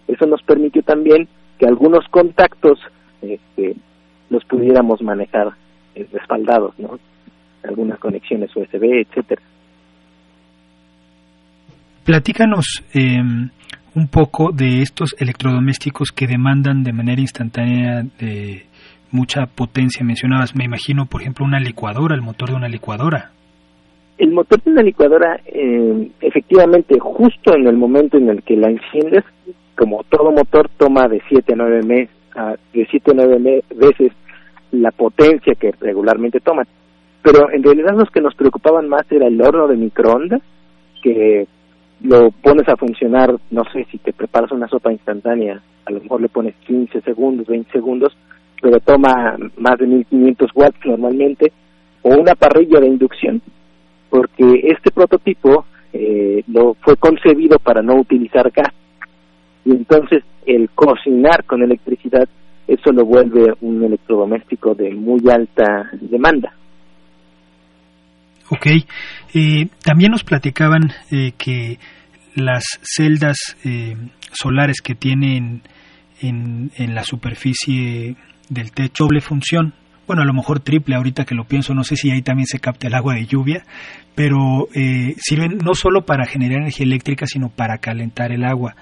[0.07, 1.27] Eso nos permitió también
[1.57, 2.79] que algunos contactos
[3.21, 3.75] este,
[4.29, 5.53] los pudiéramos manejar
[5.95, 6.99] eh, respaldados, ¿no?
[7.63, 9.41] algunas conexiones USB, etcétera.
[12.05, 13.21] Platícanos eh,
[13.95, 18.65] un poco de estos electrodomésticos que demandan de manera instantánea de
[19.11, 20.05] mucha potencia.
[20.05, 23.31] Mencionabas, me imagino, por ejemplo, una licuadora, el motor de una licuadora.
[24.17, 28.69] El motor de una licuadora, eh, efectivamente, justo en el momento en el que la
[28.69, 29.23] enciendes,
[29.77, 32.09] como todo motor, toma de 7 a 9 meses,
[32.73, 34.11] de 7 a 9 veces
[34.71, 36.67] la potencia que regularmente toman.
[37.21, 40.41] Pero en realidad los que nos preocupaban más era el horno de microondas,
[41.03, 41.47] que
[42.01, 46.21] lo pones a funcionar, no sé, si te preparas una sopa instantánea, a lo mejor
[46.21, 48.15] le pones 15 segundos, 20 segundos,
[48.61, 51.51] pero toma más de 1500 watts normalmente,
[52.01, 53.41] o una parrilla de inducción,
[54.09, 58.73] porque este prototipo eh, lo fue concebido para no utilizar gas.
[59.65, 62.27] Y entonces el cocinar con electricidad,
[62.67, 66.53] eso lo vuelve un electrodoméstico de muy alta demanda.
[68.49, 68.67] Ok.
[69.33, 71.79] Eh, también nos platicaban eh, que
[72.35, 73.95] las celdas eh,
[74.31, 75.63] solares que tienen
[76.21, 78.15] en, en, la superficie
[78.49, 79.73] del techo doble función,
[80.07, 82.59] bueno, a lo mejor triple ahorita que lo pienso, no sé si ahí también se
[82.59, 83.63] capta el agua de lluvia,
[84.15, 84.67] pero
[85.17, 88.75] sirven no solo para generar energía eléctrica, sino para calentar el agua.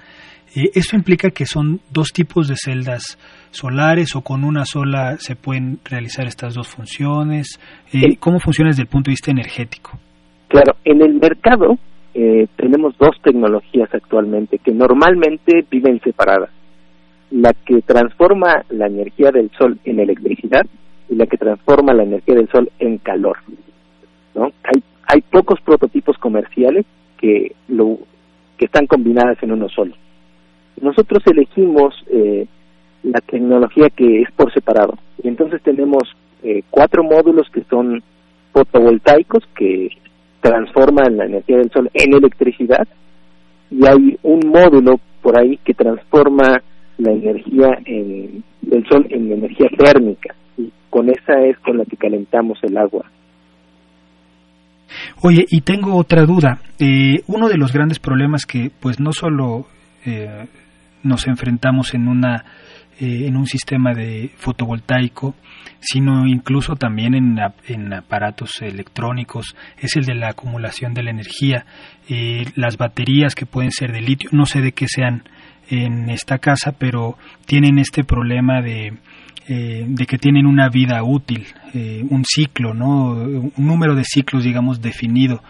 [0.54, 3.18] eso implica que son dos tipos de celdas
[3.56, 7.58] solares o con una sola se pueden realizar estas dos funciones?
[7.92, 9.98] Eh, ¿Cómo funciona desde el punto de vista energético?
[10.48, 11.78] Claro, en el mercado
[12.14, 16.50] eh, tenemos dos tecnologías actualmente que normalmente viven separadas.
[17.30, 20.62] La que transforma la energía del sol en electricidad
[21.08, 23.38] y la que transforma la energía del sol en calor.
[24.34, 24.52] ¿no?
[24.64, 26.84] Hay, hay pocos prototipos comerciales
[27.18, 27.98] que, lo,
[28.58, 29.94] que están combinadas en uno solo.
[30.80, 32.46] Nosotros elegimos eh,
[33.02, 34.98] la tecnología que es por separado.
[35.22, 36.02] Y entonces tenemos
[36.42, 38.02] eh, cuatro módulos que son
[38.52, 39.90] fotovoltaicos que
[40.40, 42.86] transforman la energía del sol en electricidad
[43.70, 46.62] y hay un módulo por ahí que transforma
[46.98, 51.96] la energía en, del sol en energía térmica y con esa es con la que
[51.96, 53.04] calentamos el agua.
[55.22, 56.60] Oye, y tengo otra duda.
[56.78, 59.66] Eh, uno de los grandes problemas que pues no solo
[60.04, 60.46] eh,
[61.02, 62.44] nos enfrentamos en una
[62.98, 65.34] eh, en un sistema de fotovoltaico,
[65.80, 67.36] sino incluso también en,
[67.66, 71.66] en aparatos electrónicos, es el de la acumulación de la energía.
[72.08, 75.24] Eh, las baterías que pueden ser de litio, no sé de qué sean
[75.68, 78.94] en esta casa, pero tienen este problema de,
[79.48, 81.46] eh, de que tienen una vida útil,
[82.10, 83.12] un ciclo, ¿no?
[83.12, 85.42] un número de ciclos, digamos, definido.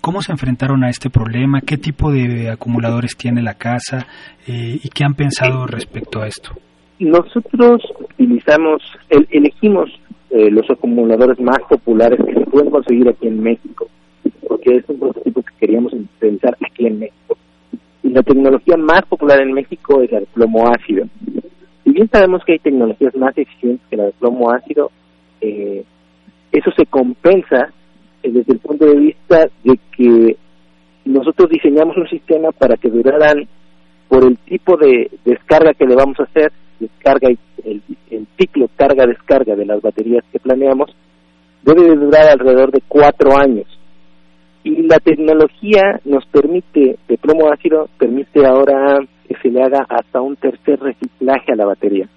[0.00, 1.60] ¿Cómo se enfrentaron a este problema?
[1.60, 4.06] ¿Qué tipo de acumuladores tiene la casa?
[4.46, 6.52] ¿Y qué han pensado respecto a esto?
[6.98, 8.82] nosotros utilizamos,
[9.30, 9.90] elegimos
[10.30, 13.86] eh, los acumuladores más populares que se pueden conseguir aquí en México,
[14.48, 17.36] porque es un prototipo que queríamos utilizar aquí en México.
[18.02, 21.06] Y la tecnología más popular en México es el plomo ácido.
[21.84, 24.90] Si bien sabemos que hay tecnologías más eficientes que la de plomo ácido,
[25.40, 25.84] eh,
[26.50, 27.72] eso se compensa
[28.22, 30.36] eh, desde el punto de vista de que
[31.04, 33.46] nosotros diseñamos un sistema para que duraran
[34.08, 37.82] por el tipo de descarga que le vamos a hacer descarga y el,
[38.38, 40.94] ciclo carga-descarga de las baterías que planeamos
[41.62, 43.66] debe de durar alrededor de cuatro años.
[44.64, 48.98] Y la tecnología nos permite, de plomo ácido, permite ahora
[49.44, 52.08] se le haga hasta un tercer reciclaje a la batería.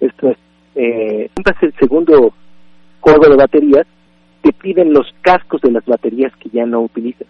[0.00, 0.36] Esto es,
[0.74, 1.30] eh,
[1.62, 2.34] el segundo
[3.00, 3.86] juego de baterías,
[4.42, 7.26] te piden los cascos de las baterías que ya no utilizan.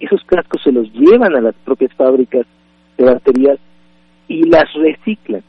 [0.00, 2.46] Esos cascos se los llevan a las propias fábricas
[2.96, 3.58] de baterías
[4.28, 5.42] y las reciclan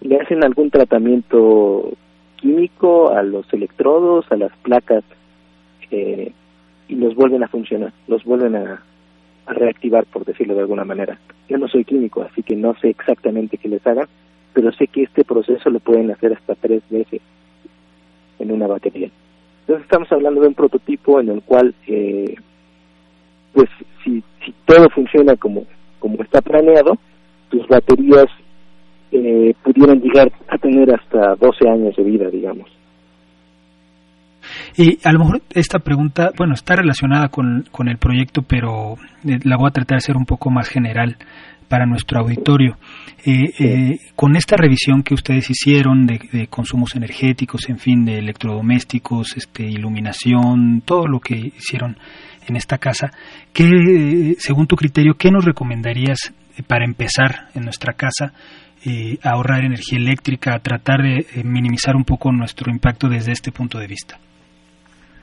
[0.00, 1.92] le hacen algún tratamiento
[2.36, 5.04] químico a los electrodos, a las placas
[5.90, 6.32] eh,
[6.88, 8.82] y los vuelven a funcionar, los vuelven a,
[9.52, 11.18] reactivar, por decirlo de alguna manera.
[11.48, 14.08] Yo no soy químico, así que no sé exactamente qué les hagan,
[14.52, 17.20] pero sé que este proceso lo pueden hacer hasta tres veces
[18.38, 19.10] en una batería.
[19.60, 22.34] Entonces estamos hablando de un prototipo en el cual, eh,
[23.52, 23.68] pues
[24.02, 25.64] si, si todo funciona como,
[25.98, 26.96] como está planeado,
[27.50, 28.26] tus baterías
[29.10, 32.77] eh, pudieran llegar a tener hasta 12 años de vida, digamos.
[34.80, 39.40] Y a lo mejor esta pregunta, bueno, está relacionada con, con el proyecto, pero eh,
[39.42, 41.16] la voy a tratar de ser un poco más general
[41.66, 42.78] para nuestro auditorio.
[43.26, 48.18] Eh, eh, con esta revisión que ustedes hicieron de, de, consumos energéticos, en fin, de
[48.18, 51.98] electrodomésticos, este, iluminación, todo lo que hicieron
[52.46, 53.10] en esta casa,
[53.52, 56.32] ¿qué, según tu criterio, qué nos recomendarías
[56.68, 58.32] para empezar en nuestra casa
[58.86, 63.80] eh, ahorrar energía eléctrica, a tratar de minimizar un poco nuestro impacto desde este punto
[63.80, 64.20] de vista.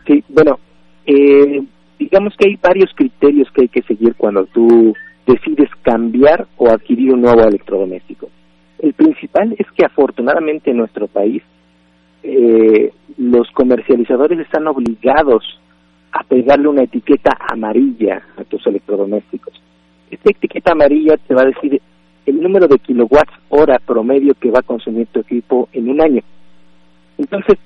[0.05, 0.59] Sí, bueno,
[1.05, 1.63] Eh,
[1.99, 4.93] digamos que hay varios criterios que hay que seguir cuando tú
[5.27, 8.29] decides cambiar o adquirir un nuevo electrodoméstico.
[8.79, 11.43] El principal es que afortunadamente en nuestro país
[12.23, 15.59] eh, los comercializadores están obligados
[16.11, 19.53] a pegarle una etiqueta amarilla a tus electrodomésticos.
[20.09, 21.81] Esta etiqueta amarilla te va a decir
[22.25, 26.21] el número de kilowatts hora promedio que va a consumir tu equipo en un año.
[27.17, 27.59] Entonces,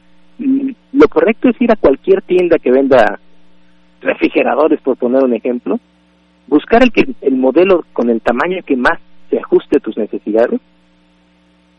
[1.00, 3.20] lo correcto es ir a cualquier tienda que venda
[4.02, 5.80] refrigeradores, por poner un ejemplo,
[6.48, 10.60] buscar el, que, el modelo con el tamaño que más se ajuste a tus necesidades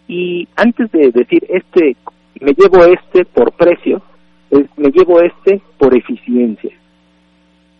[0.08, 1.96] y antes de decir este
[2.40, 4.00] me llevo este por precio
[4.76, 6.70] me llevo este por eficiencia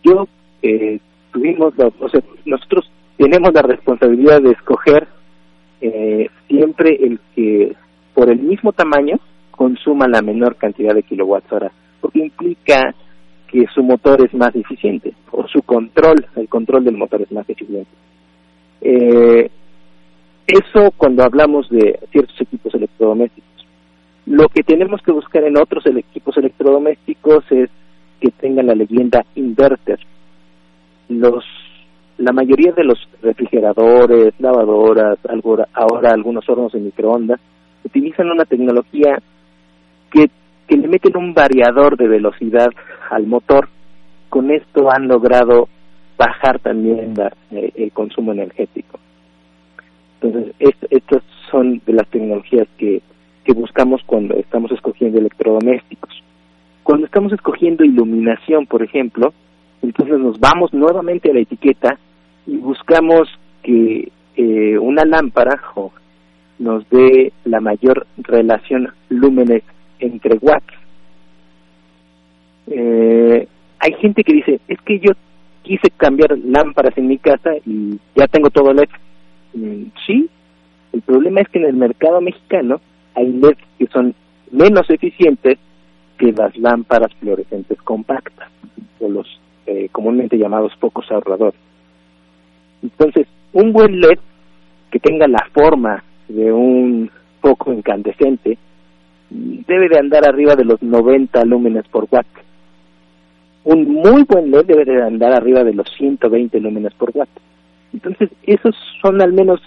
[0.03, 0.27] yo
[0.61, 0.99] eh,
[1.31, 5.07] tuvimos o sea nosotros tenemos la responsabilidad de escoger
[5.79, 7.73] eh, siempre el que
[8.13, 9.17] por el mismo tamaño
[9.61, 12.95] consuma la menor cantidad de kilowatts hora porque implica
[13.47, 17.47] que su motor es más eficiente o su control, el control del motor es más
[17.47, 17.91] eficiente.
[18.81, 19.51] Eh,
[20.47, 23.67] eso cuando hablamos de ciertos equipos electrodomésticos.
[24.25, 27.69] Lo que tenemos que buscar en otros equipos electrodomésticos es
[28.19, 29.99] que tengan la leyenda inverter.
[31.07, 31.45] Los,
[32.17, 35.19] la mayoría de los refrigeradores, lavadoras,
[35.73, 37.39] ahora algunos hornos de microondas,
[37.83, 39.21] utilizan una tecnología
[40.11, 42.69] que le meten un variador de velocidad
[43.09, 43.67] al motor.
[44.29, 45.67] Con esto han logrado
[46.17, 47.13] bajar también
[47.51, 48.99] eh, el consumo energético.
[50.21, 50.53] Entonces,
[50.89, 53.01] estas son de las tecnologías que,
[53.43, 56.23] que buscamos cuando estamos escogiendo electrodomésticos.
[56.83, 59.33] Cuando estamos escogiendo iluminación, por ejemplo,
[59.81, 61.97] entonces nos vamos nuevamente a la etiqueta
[62.45, 63.27] y buscamos
[63.63, 65.59] que eh, una lámpara
[66.59, 69.63] nos dé la mayor relación lúmenes
[70.01, 70.73] entre watts.
[72.67, 73.47] Eh,
[73.79, 75.11] hay gente que dice, es que yo
[75.63, 78.89] quise cambiar lámparas en mi casa y ya tengo todo LED.
[79.53, 80.29] Mm, sí,
[80.93, 82.81] el problema es que en el mercado mexicano
[83.15, 84.13] hay LED que son
[84.51, 85.57] menos eficientes
[86.17, 88.49] que las lámparas fluorescentes compactas
[88.99, 91.59] o los eh, comúnmente llamados pocos ahorradores.
[92.83, 94.19] Entonces, un buen LED
[94.91, 97.09] que tenga la forma de un
[97.41, 98.57] foco incandescente
[99.31, 102.27] debe de andar arriba de los 90 lúmenes por watt.
[103.63, 107.29] Un muy buen LED debe de andar arriba de los 120 lúmenes por watt.
[107.93, 109.61] Entonces, esos son al menos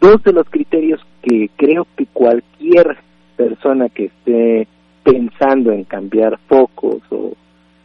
[0.00, 2.96] dos de los criterios que creo que cualquier
[3.36, 4.66] persona que esté
[5.02, 7.32] pensando en cambiar focos o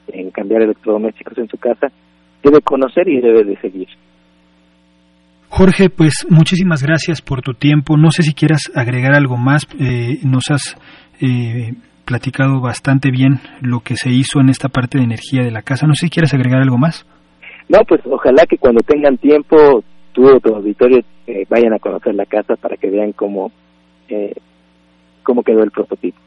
[0.08, 1.88] en cambiar electrodomésticos en su casa
[2.44, 3.88] debe conocer y debe de seguir.
[5.50, 7.96] Jorge, pues muchísimas gracias por tu tiempo.
[7.96, 9.66] No sé si quieras agregar algo más.
[9.80, 10.76] Eh, nos has
[11.22, 11.74] eh,
[12.06, 15.88] platicado bastante bien lo que se hizo en esta parte de energía de la casa.
[15.88, 17.06] No sé si quieres agregar algo más.
[17.68, 22.14] No, pues ojalá que cuando tengan tiempo, tú o tu auditorio eh, vayan a conocer
[22.14, 23.52] la casa para que vean cómo,
[24.08, 24.34] eh,
[25.24, 26.18] cómo quedó el prototipo.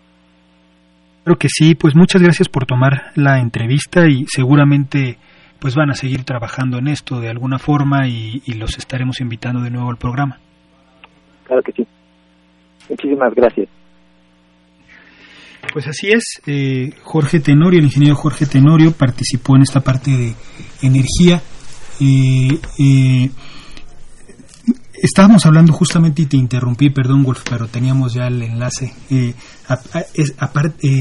[1.24, 5.18] Creo que sí, pues muchas gracias por tomar la entrevista y seguramente
[5.61, 9.61] pues van a seguir trabajando en esto de alguna forma y, y los estaremos invitando
[9.61, 10.39] de nuevo al programa.
[11.45, 11.86] Claro que sí.
[12.89, 13.68] Muchísimas gracias.
[15.72, 20.34] Pues así es, eh, Jorge Tenorio, el ingeniero Jorge Tenorio participó en esta parte de
[20.82, 21.42] energía.
[22.00, 23.30] Eh, eh,
[24.94, 28.94] estábamos hablando justamente y te interrumpí, perdón Wolf, pero teníamos ya el enlace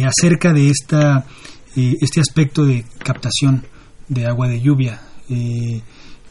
[0.06, 1.26] acerca de esta,
[1.76, 3.66] este aspecto de captación
[4.08, 5.02] de agua de lluvia.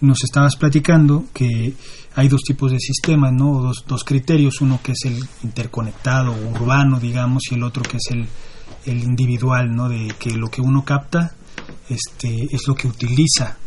[0.01, 1.75] nos estabas platicando que
[2.17, 3.61] hay dos tipos de sistemas, ¿no?
[3.61, 8.11] Dos, dos criterios, uno que es el interconectado urbano, digamos, y el otro que es
[8.11, 8.27] el,
[8.87, 9.89] el individual, ¿no?
[9.91, 11.35] De que lo que uno capta
[11.89, 13.59] este, es lo que utiliza.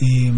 [0.00, 0.32] Eh,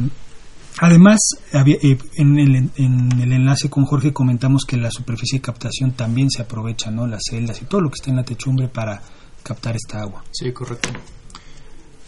[0.79, 1.19] además,
[1.53, 6.31] eh, en, el, en, el, enlace con Jorge comentamos que la superficie de captación también
[6.31, 7.07] se aprovecha, ¿no?
[7.07, 9.03] Las celdas y todo lo que está en la techumbre para
[9.43, 10.25] captar esta agua.
[10.33, 10.89] Sí, correcto.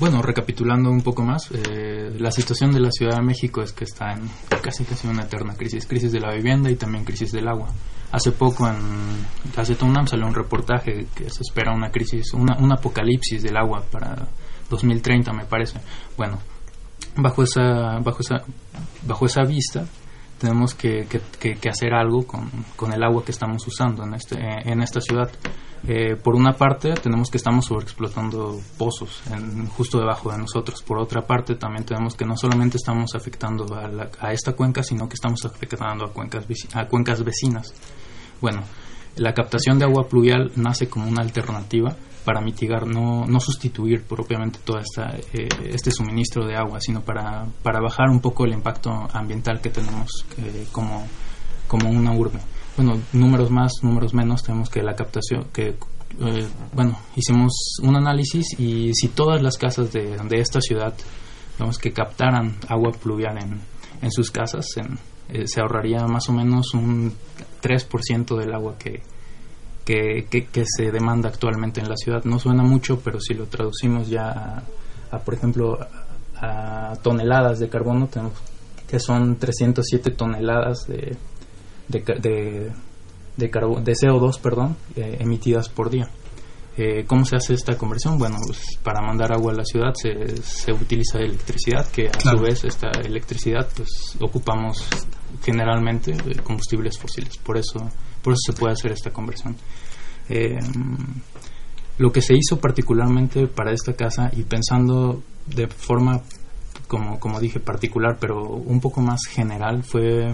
[0.01, 3.85] Bueno, recapitulando un poco más, eh, la situación de la Ciudad de México es que
[3.85, 4.31] está en
[4.63, 7.69] casi casi una eterna crisis, crisis de la vivienda y también crisis del agua.
[8.11, 8.79] Hace poco en
[9.55, 13.85] la ZUNAM salió un reportaje que se espera una crisis, una, un apocalipsis del agua
[13.93, 14.27] para
[14.71, 15.81] 2030 me parece.
[16.17, 16.39] Bueno,
[17.17, 18.37] bajo esa, bajo esa,
[19.07, 19.85] bajo esa vista
[20.41, 24.81] tenemos que, que, hacer algo con, con, el agua que estamos usando en, este, en
[24.81, 25.31] esta ciudad.
[25.87, 30.83] Eh, por una parte, tenemos que estamos sobreexplotando pozos en, justo debajo de nosotros.
[30.83, 35.15] Por otra parte, también tenemos que no solamente estamos afectando a, esta cuenca, sino que
[35.15, 37.75] estamos afectando a cuencas, a cuencas vecinas.
[38.41, 38.63] Bueno,
[39.17, 41.95] la captación de agua pluvial nace como una alternativa
[42.25, 47.47] para mitigar, no, no sustituir propiamente todo esta, eh, este suministro de agua, sino para,
[47.63, 51.07] para bajar un poco el impacto ambiental que tenemos eh, como,
[51.67, 52.41] como una urbe.
[52.77, 55.77] Bueno, números más, números menos, tenemos que la captación, que
[56.21, 60.95] eh, bueno, hicimos un análisis y si todas las casas de, de esta ciudad,
[61.57, 63.61] digamos, que captaran agua pluvial en,
[64.03, 64.67] en sus casas,
[65.45, 67.15] se ahorraría más o menos un
[67.63, 69.03] 3% del agua que,
[69.91, 72.25] que, se demanda actualmente en la ciudad.
[72.25, 74.63] No suena mucho, pero si lo traducimos ya
[75.11, 75.79] a, por ejemplo,
[76.37, 78.35] a, toneladas de carbono, tenemos
[78.89, 81.17] que son 307 toneladas de,
[81.87, 82.73] de, de,
[83.37, 86.09] de, de CO2 perdón, eh, emitidas por día.
[86.77, 88.19] Eh, ¿Cómo se hace esta conversión?
[88.19, 92.39] Bueno, pues para mandar agua a la ciudad se, se utiliza electricidad, que a su
[92.39, 94.89] vez esta electricidad pues ocupamos
[95.43, 97.37] generalmente combustibles fósiles.
[97.39, 97.79] Por eso,
[98.23, 99.57] por eso se puede hacer esta conversión.
[100.29, 100.59] Eh,
[101.99, 106.23] lo que se hizo particularmente para esta casa y pensando de forma,
[106.89, 110.33] como, como dije, particular, pero un poco más general, fue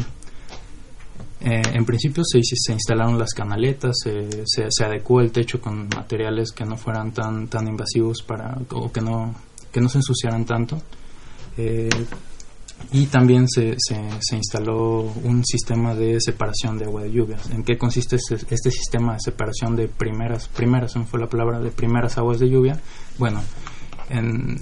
[1.41, 6.51] eh, en principio se, se instalaron las canaletas, se, se, adecuó el techo con materiales
[6.51, 9.35] que no fueran tan, tan invasivos para, o que no,
[9.71, 10.81] que no se ensuciaran tanto.
[11.59, 11.89] Eh,
[12.93, 17.37] y también se, se, instaló un sistema de separación de agua de lluvia.
[17.51, 21.71] ¿En qué consiste este, este sistema de separación de primeras, primeras, fue la palabra, de
[21.71, 22.81] primeras aguas de lluvia?
[23.19, 23.43] Bueno,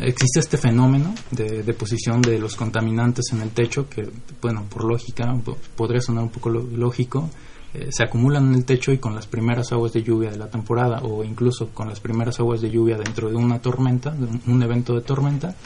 [0.01, 4.09] existe este fenómeno de deposición de los contaminantes en el techo que,
[4.41, 5.35] bueno, por lógica,
[5.77, 7.29] podría sonar un poco lógico,
[7.75, 10.49] eh, se acumulan en el techo y con las primeras aguas de lluvia de la
[10.49, 14.62] temporada o incluso con las primeras aguas de lluvia dentro de una tormenta, de un
[14.62, 15.57] evento de tormenta,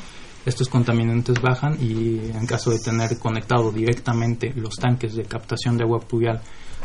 [0.45, 5.84] estos contaminantes bajan y en caso de tener conectado directamente los tanques de captación de
[5.84, 6.41] agua pluvial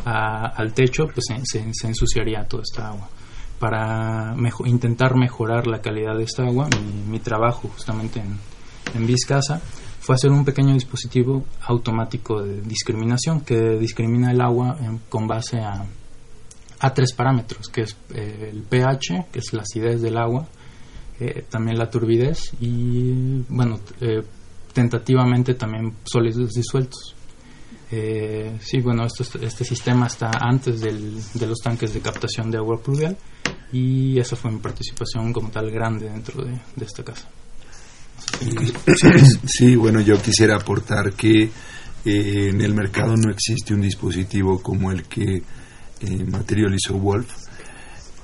[0.06, 3.10] al techo, pues se, se, ensuciaría toda esta agua.
[3.60, 4.36] Para
[4.66, 6.68] intentar mejorar la calidad de esta agua,
[7.08, 8.38] mi, trabajo justamente en,
[8.94, 9.62] en Vizcasa
[10.02, 14.78] fue hacer un pequeño dispositivo automático de discriminación que discrimina el agua
[15.08, 15.86] con base a,
[16.80, 20.46] a tres parámetros, que es eh, el pH, que es la acidez del agua,
[21.20, 24.24] eh, también la turbidez y, bueno, eh,
[24.74, 27.16] tentativamente también sólidos disueltos.
[27.92, 32.82] Eh, sí, bueno, este sistema está antes del, de los tanques de captación de agua
[32.82, 33.16] pluvial
[33.72, 37.28] y esa fue mi participación como tal grande dentro de, esta casa.
[39.46, 41.52] Sí, bueno, yo quisiera aportar que
[42.06, 45.44] en el mercado no existe un dispositivo como el que
[46.26, 47.32] materializó Wolf.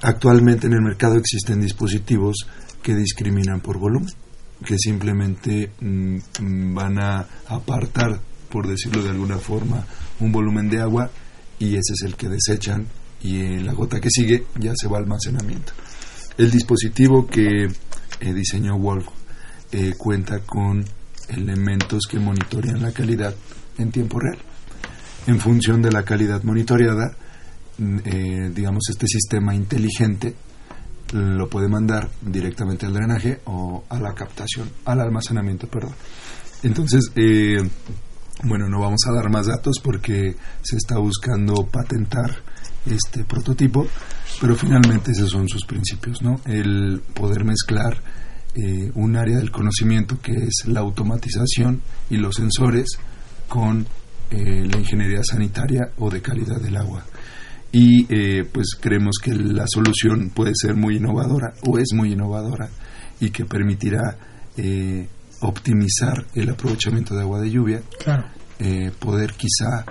[0.01, 2.47] Actualmente en el mercado existen dispositivos
[2.81, 4.13] que discriminan por volumen,
[4.65, 8.19] que simplemente mm, van a apartar,
[8.49, 9.85] por decirlo de alguna forma,
[10.19, 11.09] un volumen de agua
[11.59, 12.87] y ese es el que desechan
[13.21, 15.73] y en la gota que sigue ya se va al almacenamiento.
[16.37, 19.07] El dispositivo que eh, diseñó Wolf
[19.71, 20.83] eh, cuenta con
[21.27, 23.35] elementos que monitorean la calidad
[23.77, 24.39] en tiempo real.
[25.27, 27.15] En función de la calidad monitoreada,
[27.77, 30.33] mm, eh, digamos, este sistema inteligente
[31.13, 35.93] lo puede mandar directamente al drenaje o a la captación, al almacenamiento, perdón.
[36.63, 37.57] Entonces, eh,
[38.43, 42.37] bueno, no vamos a dar más datos porque se está buscando patentar
[42.85, 43.87] este prototipo,
[44.39, 46.39] pero finalmente esos son sus principios, ¿no?
[46.45, 48.01] El poder mezclar
[48.55, 52.97] eh, un área del conocimiento que es la automatización y los sensores
[53.47, 53.85] con
[54.31, 57.03] eh, la ingeniería sanitaria o de calidad del agua
[57.71, 62.69] y eh, pues creemos que la solución puede ser muy innovadora o es muy innovadora
[63.19, 64.17] y que permitirá
[64.57, 65.07] eh,
[65.41, 67.81] optimizar el aprovechamiento de agua de lluvia,
[68.59, 69.85] eh, poder quizá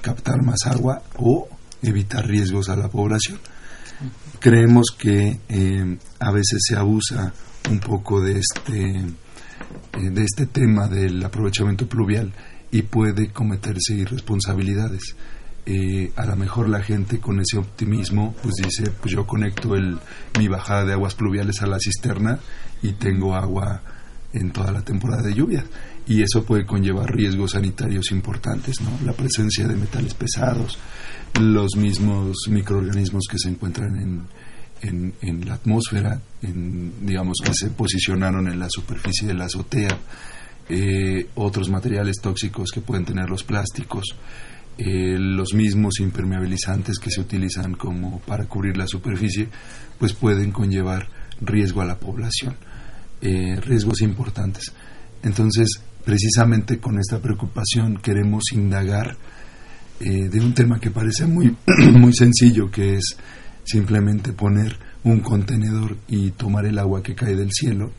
[0.00, 1.48] captar más agua o
[1.82, 3.40] evitar riesgos a la población.
[4.38, 5.40] Creemos que
[6.20, 7.32] a veces se abusa
[7.68, 9.04] un poco de este,
[10.00, 12.32] de este tema del aprovechamiento pluvial
[12.70, 15.16] y puede cometerse irresponsabilidades.
[15.72, 20.00] Eh, a lo mejor la gente con ese optimismo pues dice pues yo conecto el,
[20.36, 22.40] mi bajada de aguas pluviales a la cisterna
[22.82, 23.80] y tengo agua
[24.32, 25.64] en toda la temporada de lluvia
[26.08, 28.90] y eso puede conllevar riesgos sanitarios importantes ¿no?
[29.04, 30.76] la presencia de metales pesados
[31.40, 34.22] los mismos microorganismos que se encuentran en,
[34.82, 39.96] en, en la atmósfera en, digamos que se posicionaron en la superficie de la azotea
[40.68, 44.16] eh, otros materiales tóxicos que pueden tener los plásticos
[44.82, 49.46] eh, los mismos impermeabilizantes que se utilizan como para cubrir la superficie,
[49.98, 51.06] pues pueden conllevar
[51.42, 52.56] riesgo a la población,
[53.20, 54.72] eh, riesgos importantes.
[55.22, 55.68] Entonces,
[56.02, 59.18] precisamente con esta preocupación queremos indagar
[60.00, 61.54] eh, de un tema que parece muy,
[61.92, 63.18] muy sencillo, que es
[63.64, 67.92] simplemente poner un contenedor y tomar el agua que cae del cielo,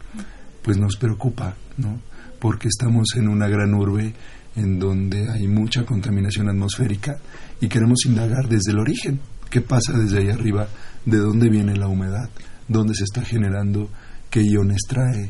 [0.64, 2.02] pues nos preocupa, ¿no?
[2.40, 4.16] Porque estamos en una gran urbe
[4.56, 7.18] en donde hay mucha contaminación atmosférica
[7.60, 10.68] y queremos indagar desde el origen, qué pasa desde ahí arriba,
[11.06, 12.30] de dónde viene la humedad,
[12.68, 13.90] dónde se está generando,
[14.30, 15.30] qué iones trae,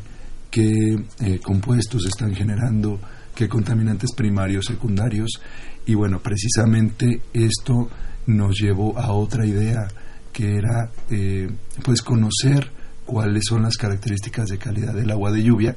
[0.50, 3.00] qué eh, compuestos están generando,
[3.34, 5.42] qué contaminantes primarios, secundarios.
[5.86, 7.90] Y bueno, precisamente esto
[8.28, 9.88] nos llevó a otra idea
[10.32, 11.50] que era eh,
[11.84, 12.72] pues conocer
[13.06, 15.76] cuáles son las características de calidad del agua de lluvia,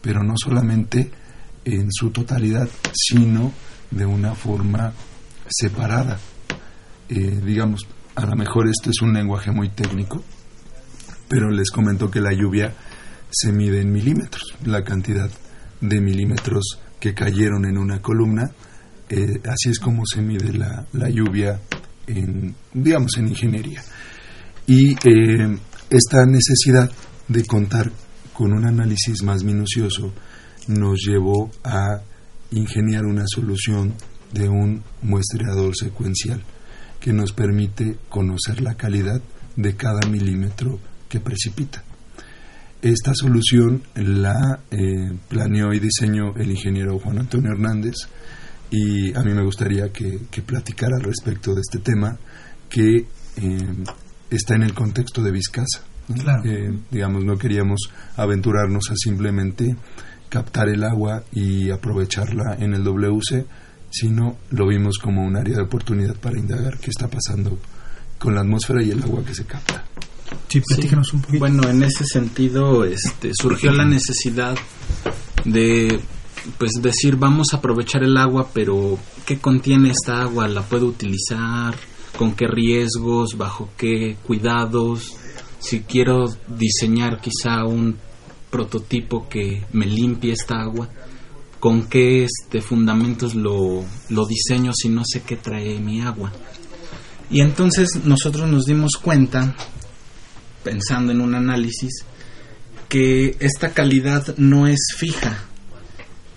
[0.00, 1.10] pero no solamente
[1.64, 3.52] en su totalidad, sino
[3.90, 4.92] de una forma
[5.48, 6.18] separada.
[7.08, 10.22] Eh, digamos, a lo mejor esto es un lenguaje muy técnico,
[11.28, 12.74] pero les comento que la lluvia
[13.30, 15.30] se mide en milímetros, la cantidad
[15.80, 18.50] de milímetros que cayeron en una columna,
[19.08, 21.60] eh, así es como se mide la, la, lluvia
[22.06, 23.82] en, digamos, en ingeniería.
[24.66, 25.58] Y eh,
[25.88, 26.90] esta necesidad
[27.26, 27.90] de contar
[28.32, 30.12] con un análisis más minucioso
[30.70, 32.00] nos llevó a
[32.52, 33.94] ingeniar una solución
[34.32, 36.42] de un muestreador secuencial
[37.00, 39.20] que nos permite conocer la calidad
[39.56, 41.82] de cada milímetro que precipita.
[42.82, 47.94] Esta solución la eh, planeó y diseñó el ingeniero Juan Antonio Hernández
[48.70, 52.16] y a mí me gustaría que, platicara al respecto de este tema
[52.68, 53.06] que eh,
[54.30, 55.84] está en el contexto de Vizcasa.
[56.44, 59.76] Eh, digamos, no queríamos aventurarnos a simplemente
[60.30, 63.44] captar el agua y aprovecharla en el WC,
[63.90, 67.58] sino lo vimos como un área de oportunidad para indagar qué está pasando
[68.18, 69.84] con la atmósfera y el agua que se capta.
[70.48, 71.40] Sí, platícanos un poquito.
[71.40, 74.56] Bueno, en ese sentido este, surgió la necesidad
[75.44, 76.00] de
[76.58, 80.48] pues decir vamos a aprovechar el agua, pero ¿qué contiene esta agua?
[80.48, 81.74] ¿La puedo utilizar?
[82.16, 83.36] ¿Con qué riesgos?
[83.36, 85.12] ¿Bajo qué cuidados?
[85.58, 87.96] Si quiero diseñar quizá un
[88.50, 90.88] prototipo que me limpie esta agua,
[91.58, 96.32] ¿con qué este, fundamentos lo, lo diseño si no sé qué trae mi agua?
[97.30, 99.54] Y entonces nosotros nos dimos cuenta
[100.62, 102.04] pensando en un análisis,
[102.88, 105.44] que esta calidad no es fija,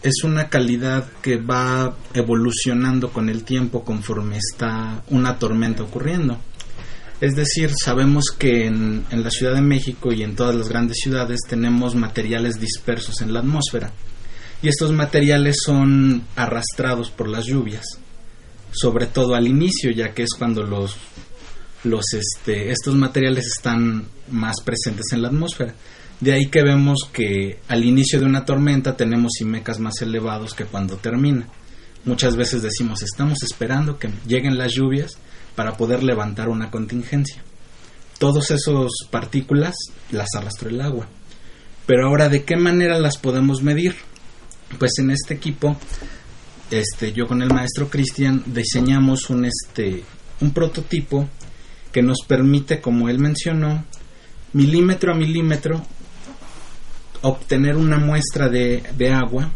[0.03, 6.37] es una calidad que va evolucionando con el tiempo conforme está una tormenta ocurriendo.
[7.23, 11.39] Es decir, sabemos que en, la Ciudad de México y en todas las grandes ciudades
[11.47, 13.93] tenemos materiales dispersos en la atmósfera
[14.61, 17.85] y estos materiales son arrastrados por las lluvias,
[18.73, 20.97] sobre todo al inicio, ya que es cuando los
[21.85, 25.75] los este, estos materiales están más presentes en la atmósfera.
[26.19, 30.65] De ahí que vemos que al inicio de una tormenta tenemos IMECAS más elevados que
[30.65, 31.47] cuando termina.
[32.03, 35.17] Muchas veces decimos, estamos esperando que lleguen las lluvias
[35.55, 37.43] para poder levantar una contingencia.
[38.19, 39.75] Todas esas partículas
[40.11, 41.07] las arrastró el agua.
[41.85, 43.95] Pero ahora, ¿de qué manera las podemos medir?
[44.79, 45.75] Pues en este equipo,
[46.71, 50.03] este, yo con el maestro Cristian diseñamos un, este,
[50.39, 51.27] un prototipo
[51.91, 53.85] que nos permite, como él mencionó,
[54.53, 55.85] milímetro a milímetro
[57.21, 59.51] obtener una muestra de, agua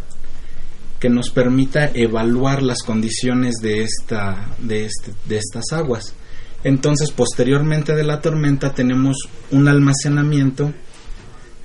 [1.00, 6.14] que nos permita evaluar las condiciones de, esta, de, este, de estas aguas.
[6.64, 9.18] Entonces, posteriormente de la tormenta tenemos
[9.52, 10.74] un almacenamiento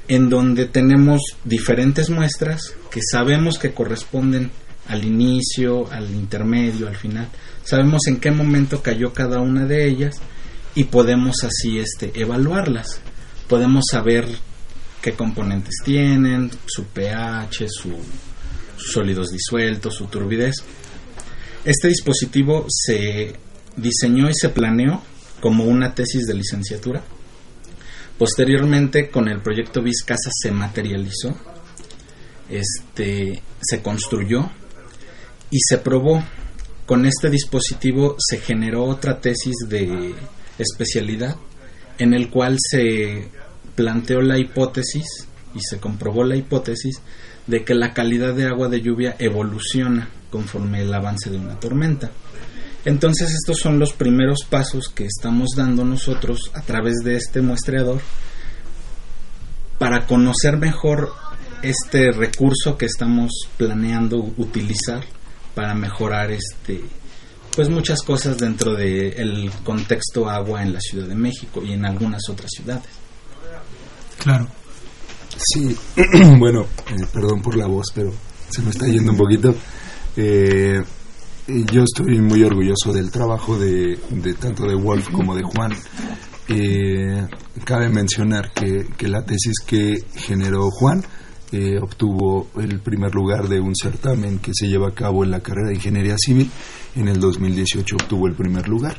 [0.08, 4.50] en donde tenemos diferentes muestras que sabemos que corresponden
[4.88, 7.28] al inicio, al intermedio, al final.
[7.64, 10.16] Sabemos en qué momento cayó cada una de ellas
[10.74, 13.00] y podemos así este, evaluarlas.
[13.48, 14.26] Podemos saber
[15.00, 17.94] qué componentes tienen, su pH, sus
[18.90, 20.56] sólidos disueltos, su turbidez.
[21.64, 23.34] Este dispositivo se
[23.76, 25.02] diseñó y se planeó
[25.40, 27.02] como una tesis de licenciatura.
[28.18, 31.36] Posteriormente, con el proyecto Vizcasa se materializó,
[32.48, 34.50] este, se construyó
[35.50, 36.22] y se probó.
[36.86, 40.14] Con este dispositivo se generó otra tesis de
[40.58, 41.36] especialidad
[41.98, 43.28] en el cual se
[43.74, 45.04] planteó la hipótesis
[45.54, 47.00] y se comprobó la hipótesis
[47.46, 52.10] de que la calidad de agua de lluvia evoluciona conforme el avance de una tormenta.
[52.84, 58.00] Entonces estos son los primeros pasos que estamos dando nosotros a través de este muestreador
[59.78, 61.10] para conocer mejor
[61.62, 65.04] este recurso que estamos planeando utilizar
[65.54, 66.82] para mejorar este
[67.54, 72.22] pues muchas cosas dentro del contexto agua en la Ciudad de México y en algunas
[72.30, 72.88] otras ciudades.
[74.18, 74.48] Claro.
[75.36, 75.76] Sí,
[76.38, 78.12] bueno, eh, perdón por la voz, pero
[78.48, 79.54] se me está yendo un poquito.
[80.16, 80.82] Eh,
[81.46, 83.98] yo estoy muy orgulloso del trabajo de,
[84.38, 85.72] tanto de Wolf como de Juan.
[86.48, 87.26] Eh,
[87.64, 91.02] cabe mencionar que, que, la tesis que generó Juan
[91.52, 95.40] eh, obtuvo el primer lugar de un certamen que se lleva a cabo en la
[95.40, 96.50] carrera de Ingeniería Civil.
[96.96, 98.96] En el 2018 obtuvo el primer lugar.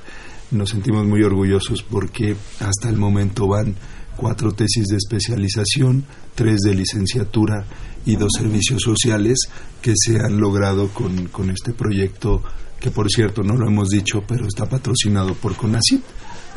[0.52, 3.76] Nos sentimos muy orgullosos porque hasta el momento van
[4.16, 6.06] cuatro tesis de especialización,
[6.36, 7.66] tres de licenciatura
[8.06, 9.38] y dos servicios sociales
[9.82, 12.42] que se han logrado con, con este proyecto
[12.84, 16.04] que por cierto no lo hemos dicho, pero está patrocinado por CONACYT.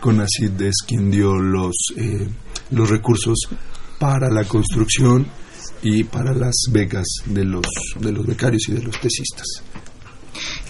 [0.01, 2.29] CONACYT es quien dio los, eh,
[2.73, 3.49] los recursos
[4.01, 5.25] para la construcción
[5.83, 7.65] y para las becas de los,
[8.01, 9.47] de los becarios y de los tesistas.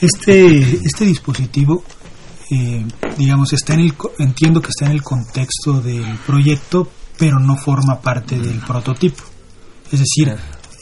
[0.03, 1.83] Este, este dispositivo,
[2.51, 2.85] eh,
[3.17, 6.89] digamos, está en el, entiendo que está en el contexto del proyecto,
[7.19, 9.23] pero no forma parte del prototipo.
[9.91, 10.35] Es decir,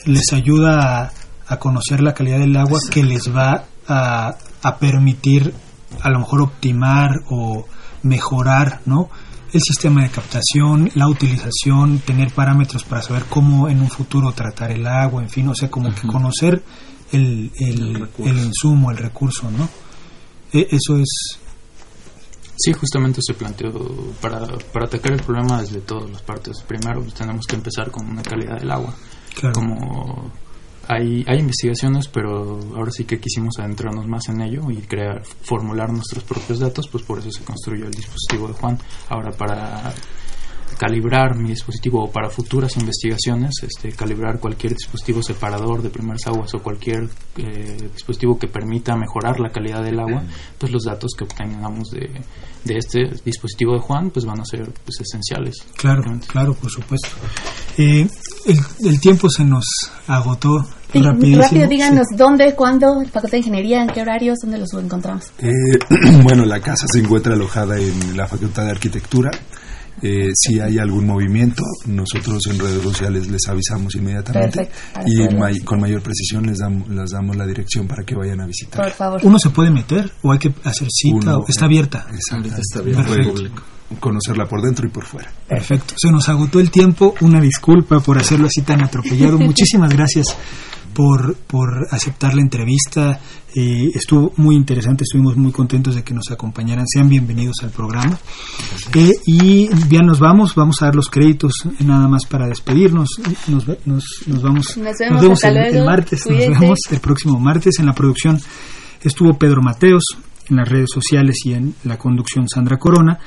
[0.07, 1.12] les ayuda a,
[1.47, 5.55] a conocer la calidad del agua que les va a, a permitir
[6.01, 7.67] a lo mejor optimar o
[8.03, 9.09] mejorar, ¿no?
[9.55, 14.73] el sistema de captación, la utilización, tener parámetros para saber cómo en un futuro tratar
[14.73, 16.61] el agua, en fin, o sea, como que conocer
[17.12, 19.69] el, el, el, insumo, el recurso, ¿no?
[20.53, 21.39] E, eso es...
[22.57, 23.72] Sí, justamente se planteó
[24.20, 26.62] para, para atacar el problema desde todas las partes.
[26.62, 28.94] Primero pues, tenemos que empezar con una calidad del agua.
[29.34, 29.55] Claro.
[29.55, 30.30] Como
[30.88, 35.90] hay, hay investigaciones, pero ahora sí que quisimos adentrarnos más en ello y crear, formular
[35.92, 38.78] nuestros propios datos, pues por eso se construyó el dispositivo de Juan.
[39.09, 39.92] Ahora para
[40.85, 46.53] calibrar mi dispositivo o para futuras investigaciones, este, calibrar cualquier dispositivo separador de primeras aguas
[46.55, 47.09] o cualquier
[47.39, 50.22] eh, dispositivo que permita mejorar la calidad del agua,
[50.59, 52.20] pues los datos que obtengamos de,
[52.64, 55.64] de este dispositivo de Juan pues van a ser pues, esenciales.
[55.74, 57.09] Claro, claro, por supuesto.
[57.78, 58.07] Eh,
[58.45, 59.64] el, el, tiempo se nos
[60.07, 60.66] agotó.
[60.93, 62.16] Sí, rápido, díganos sí.
[62.16, 65.32] dónde, cuándo, el Facultad de Ingeniería, en qué horarios, dónde los encontramos.
[65.39, 65.51] Eh,
[66.22, 69.30] bueno, la casa se encuentra alojada en la Facultad de Arquitectura.
[70.03, 74.68] Eh, si hay algún movimiento, nosotros en redes sociales les avisamos inmediatamente
[75.07, 78.47] y may, con mayor precisión les damos, les damos la dirección para que vayan a
[78.47, 78.82] visitar.
[78.82, 79.20] Por favor.
[79.22, 81.16] ¿Uno se puede meter o hay que hacer cita?
[81.16, 82.07] Uno, o está abierta?
[82.12, 82.49] Exacto.
[82.49, 83.62] Está abierta al público.
[84.01, 85.30] Conocerla por dentro y por fuera.
[85.47, 85.95] Perfecto.
[85.97, 87.14] Se nos agotó el tiempo.
[87.20, 89.38] Una disculpa por hacerlo así tan atropellado.
[89.45, 90.36] Muchísimas gracias
[90.95, 93.20] por, por aceptar la entrevista.
[93.55, 96.86] Eh, estuvo muy interesante, estuvimos muy contentos de que nos acompañaran.
[96.86, 98.18] Sean bienvenidos al programa.
[98.95, 103.09] Eh, y ya nos vamos, vamos a dar los créditos nada más para despedirnos.
[103.49, 105.76] Nos, nos, nos vamos, nos vemos, nos vemos el, luego.
[105.76, 106.51] el, martes, Cuídate.
[106.51, 107.74] nos vemos el próximo martes.
[107.78, 108.40] En la producción
[109.03, 110.05] estuvo Pedro Mateos,
[110.49, 113.18] en las redes sociales y en la conducción Sandra Corona.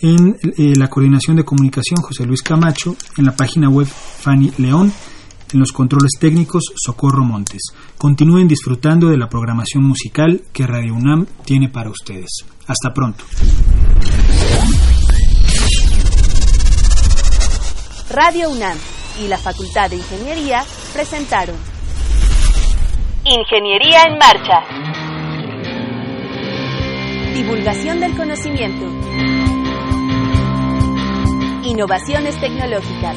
[0.00, 4.92] En eh, la coordinación de comunicación José Luis Camacho, en la página web Fanny León,
[5.52, 7.62] en los controles técnicos Socorro Montes.
[7.98, 12.44] Continúen disfrutando de la programación musical que Radio UNAM tiene para ustedes.
[12.66, 13.24] Hasta pronto.
[18.10, 18.76] Radio UNAM
[19.24, 21.56] y la Facultad de Ingeniería presentaron
[23.24, 24.82] Ingeniería en Marcha.
[27.34, 28.84] Divulgación del conocimiento.
[31.64, 33.16] Innovaciones tecnológicas.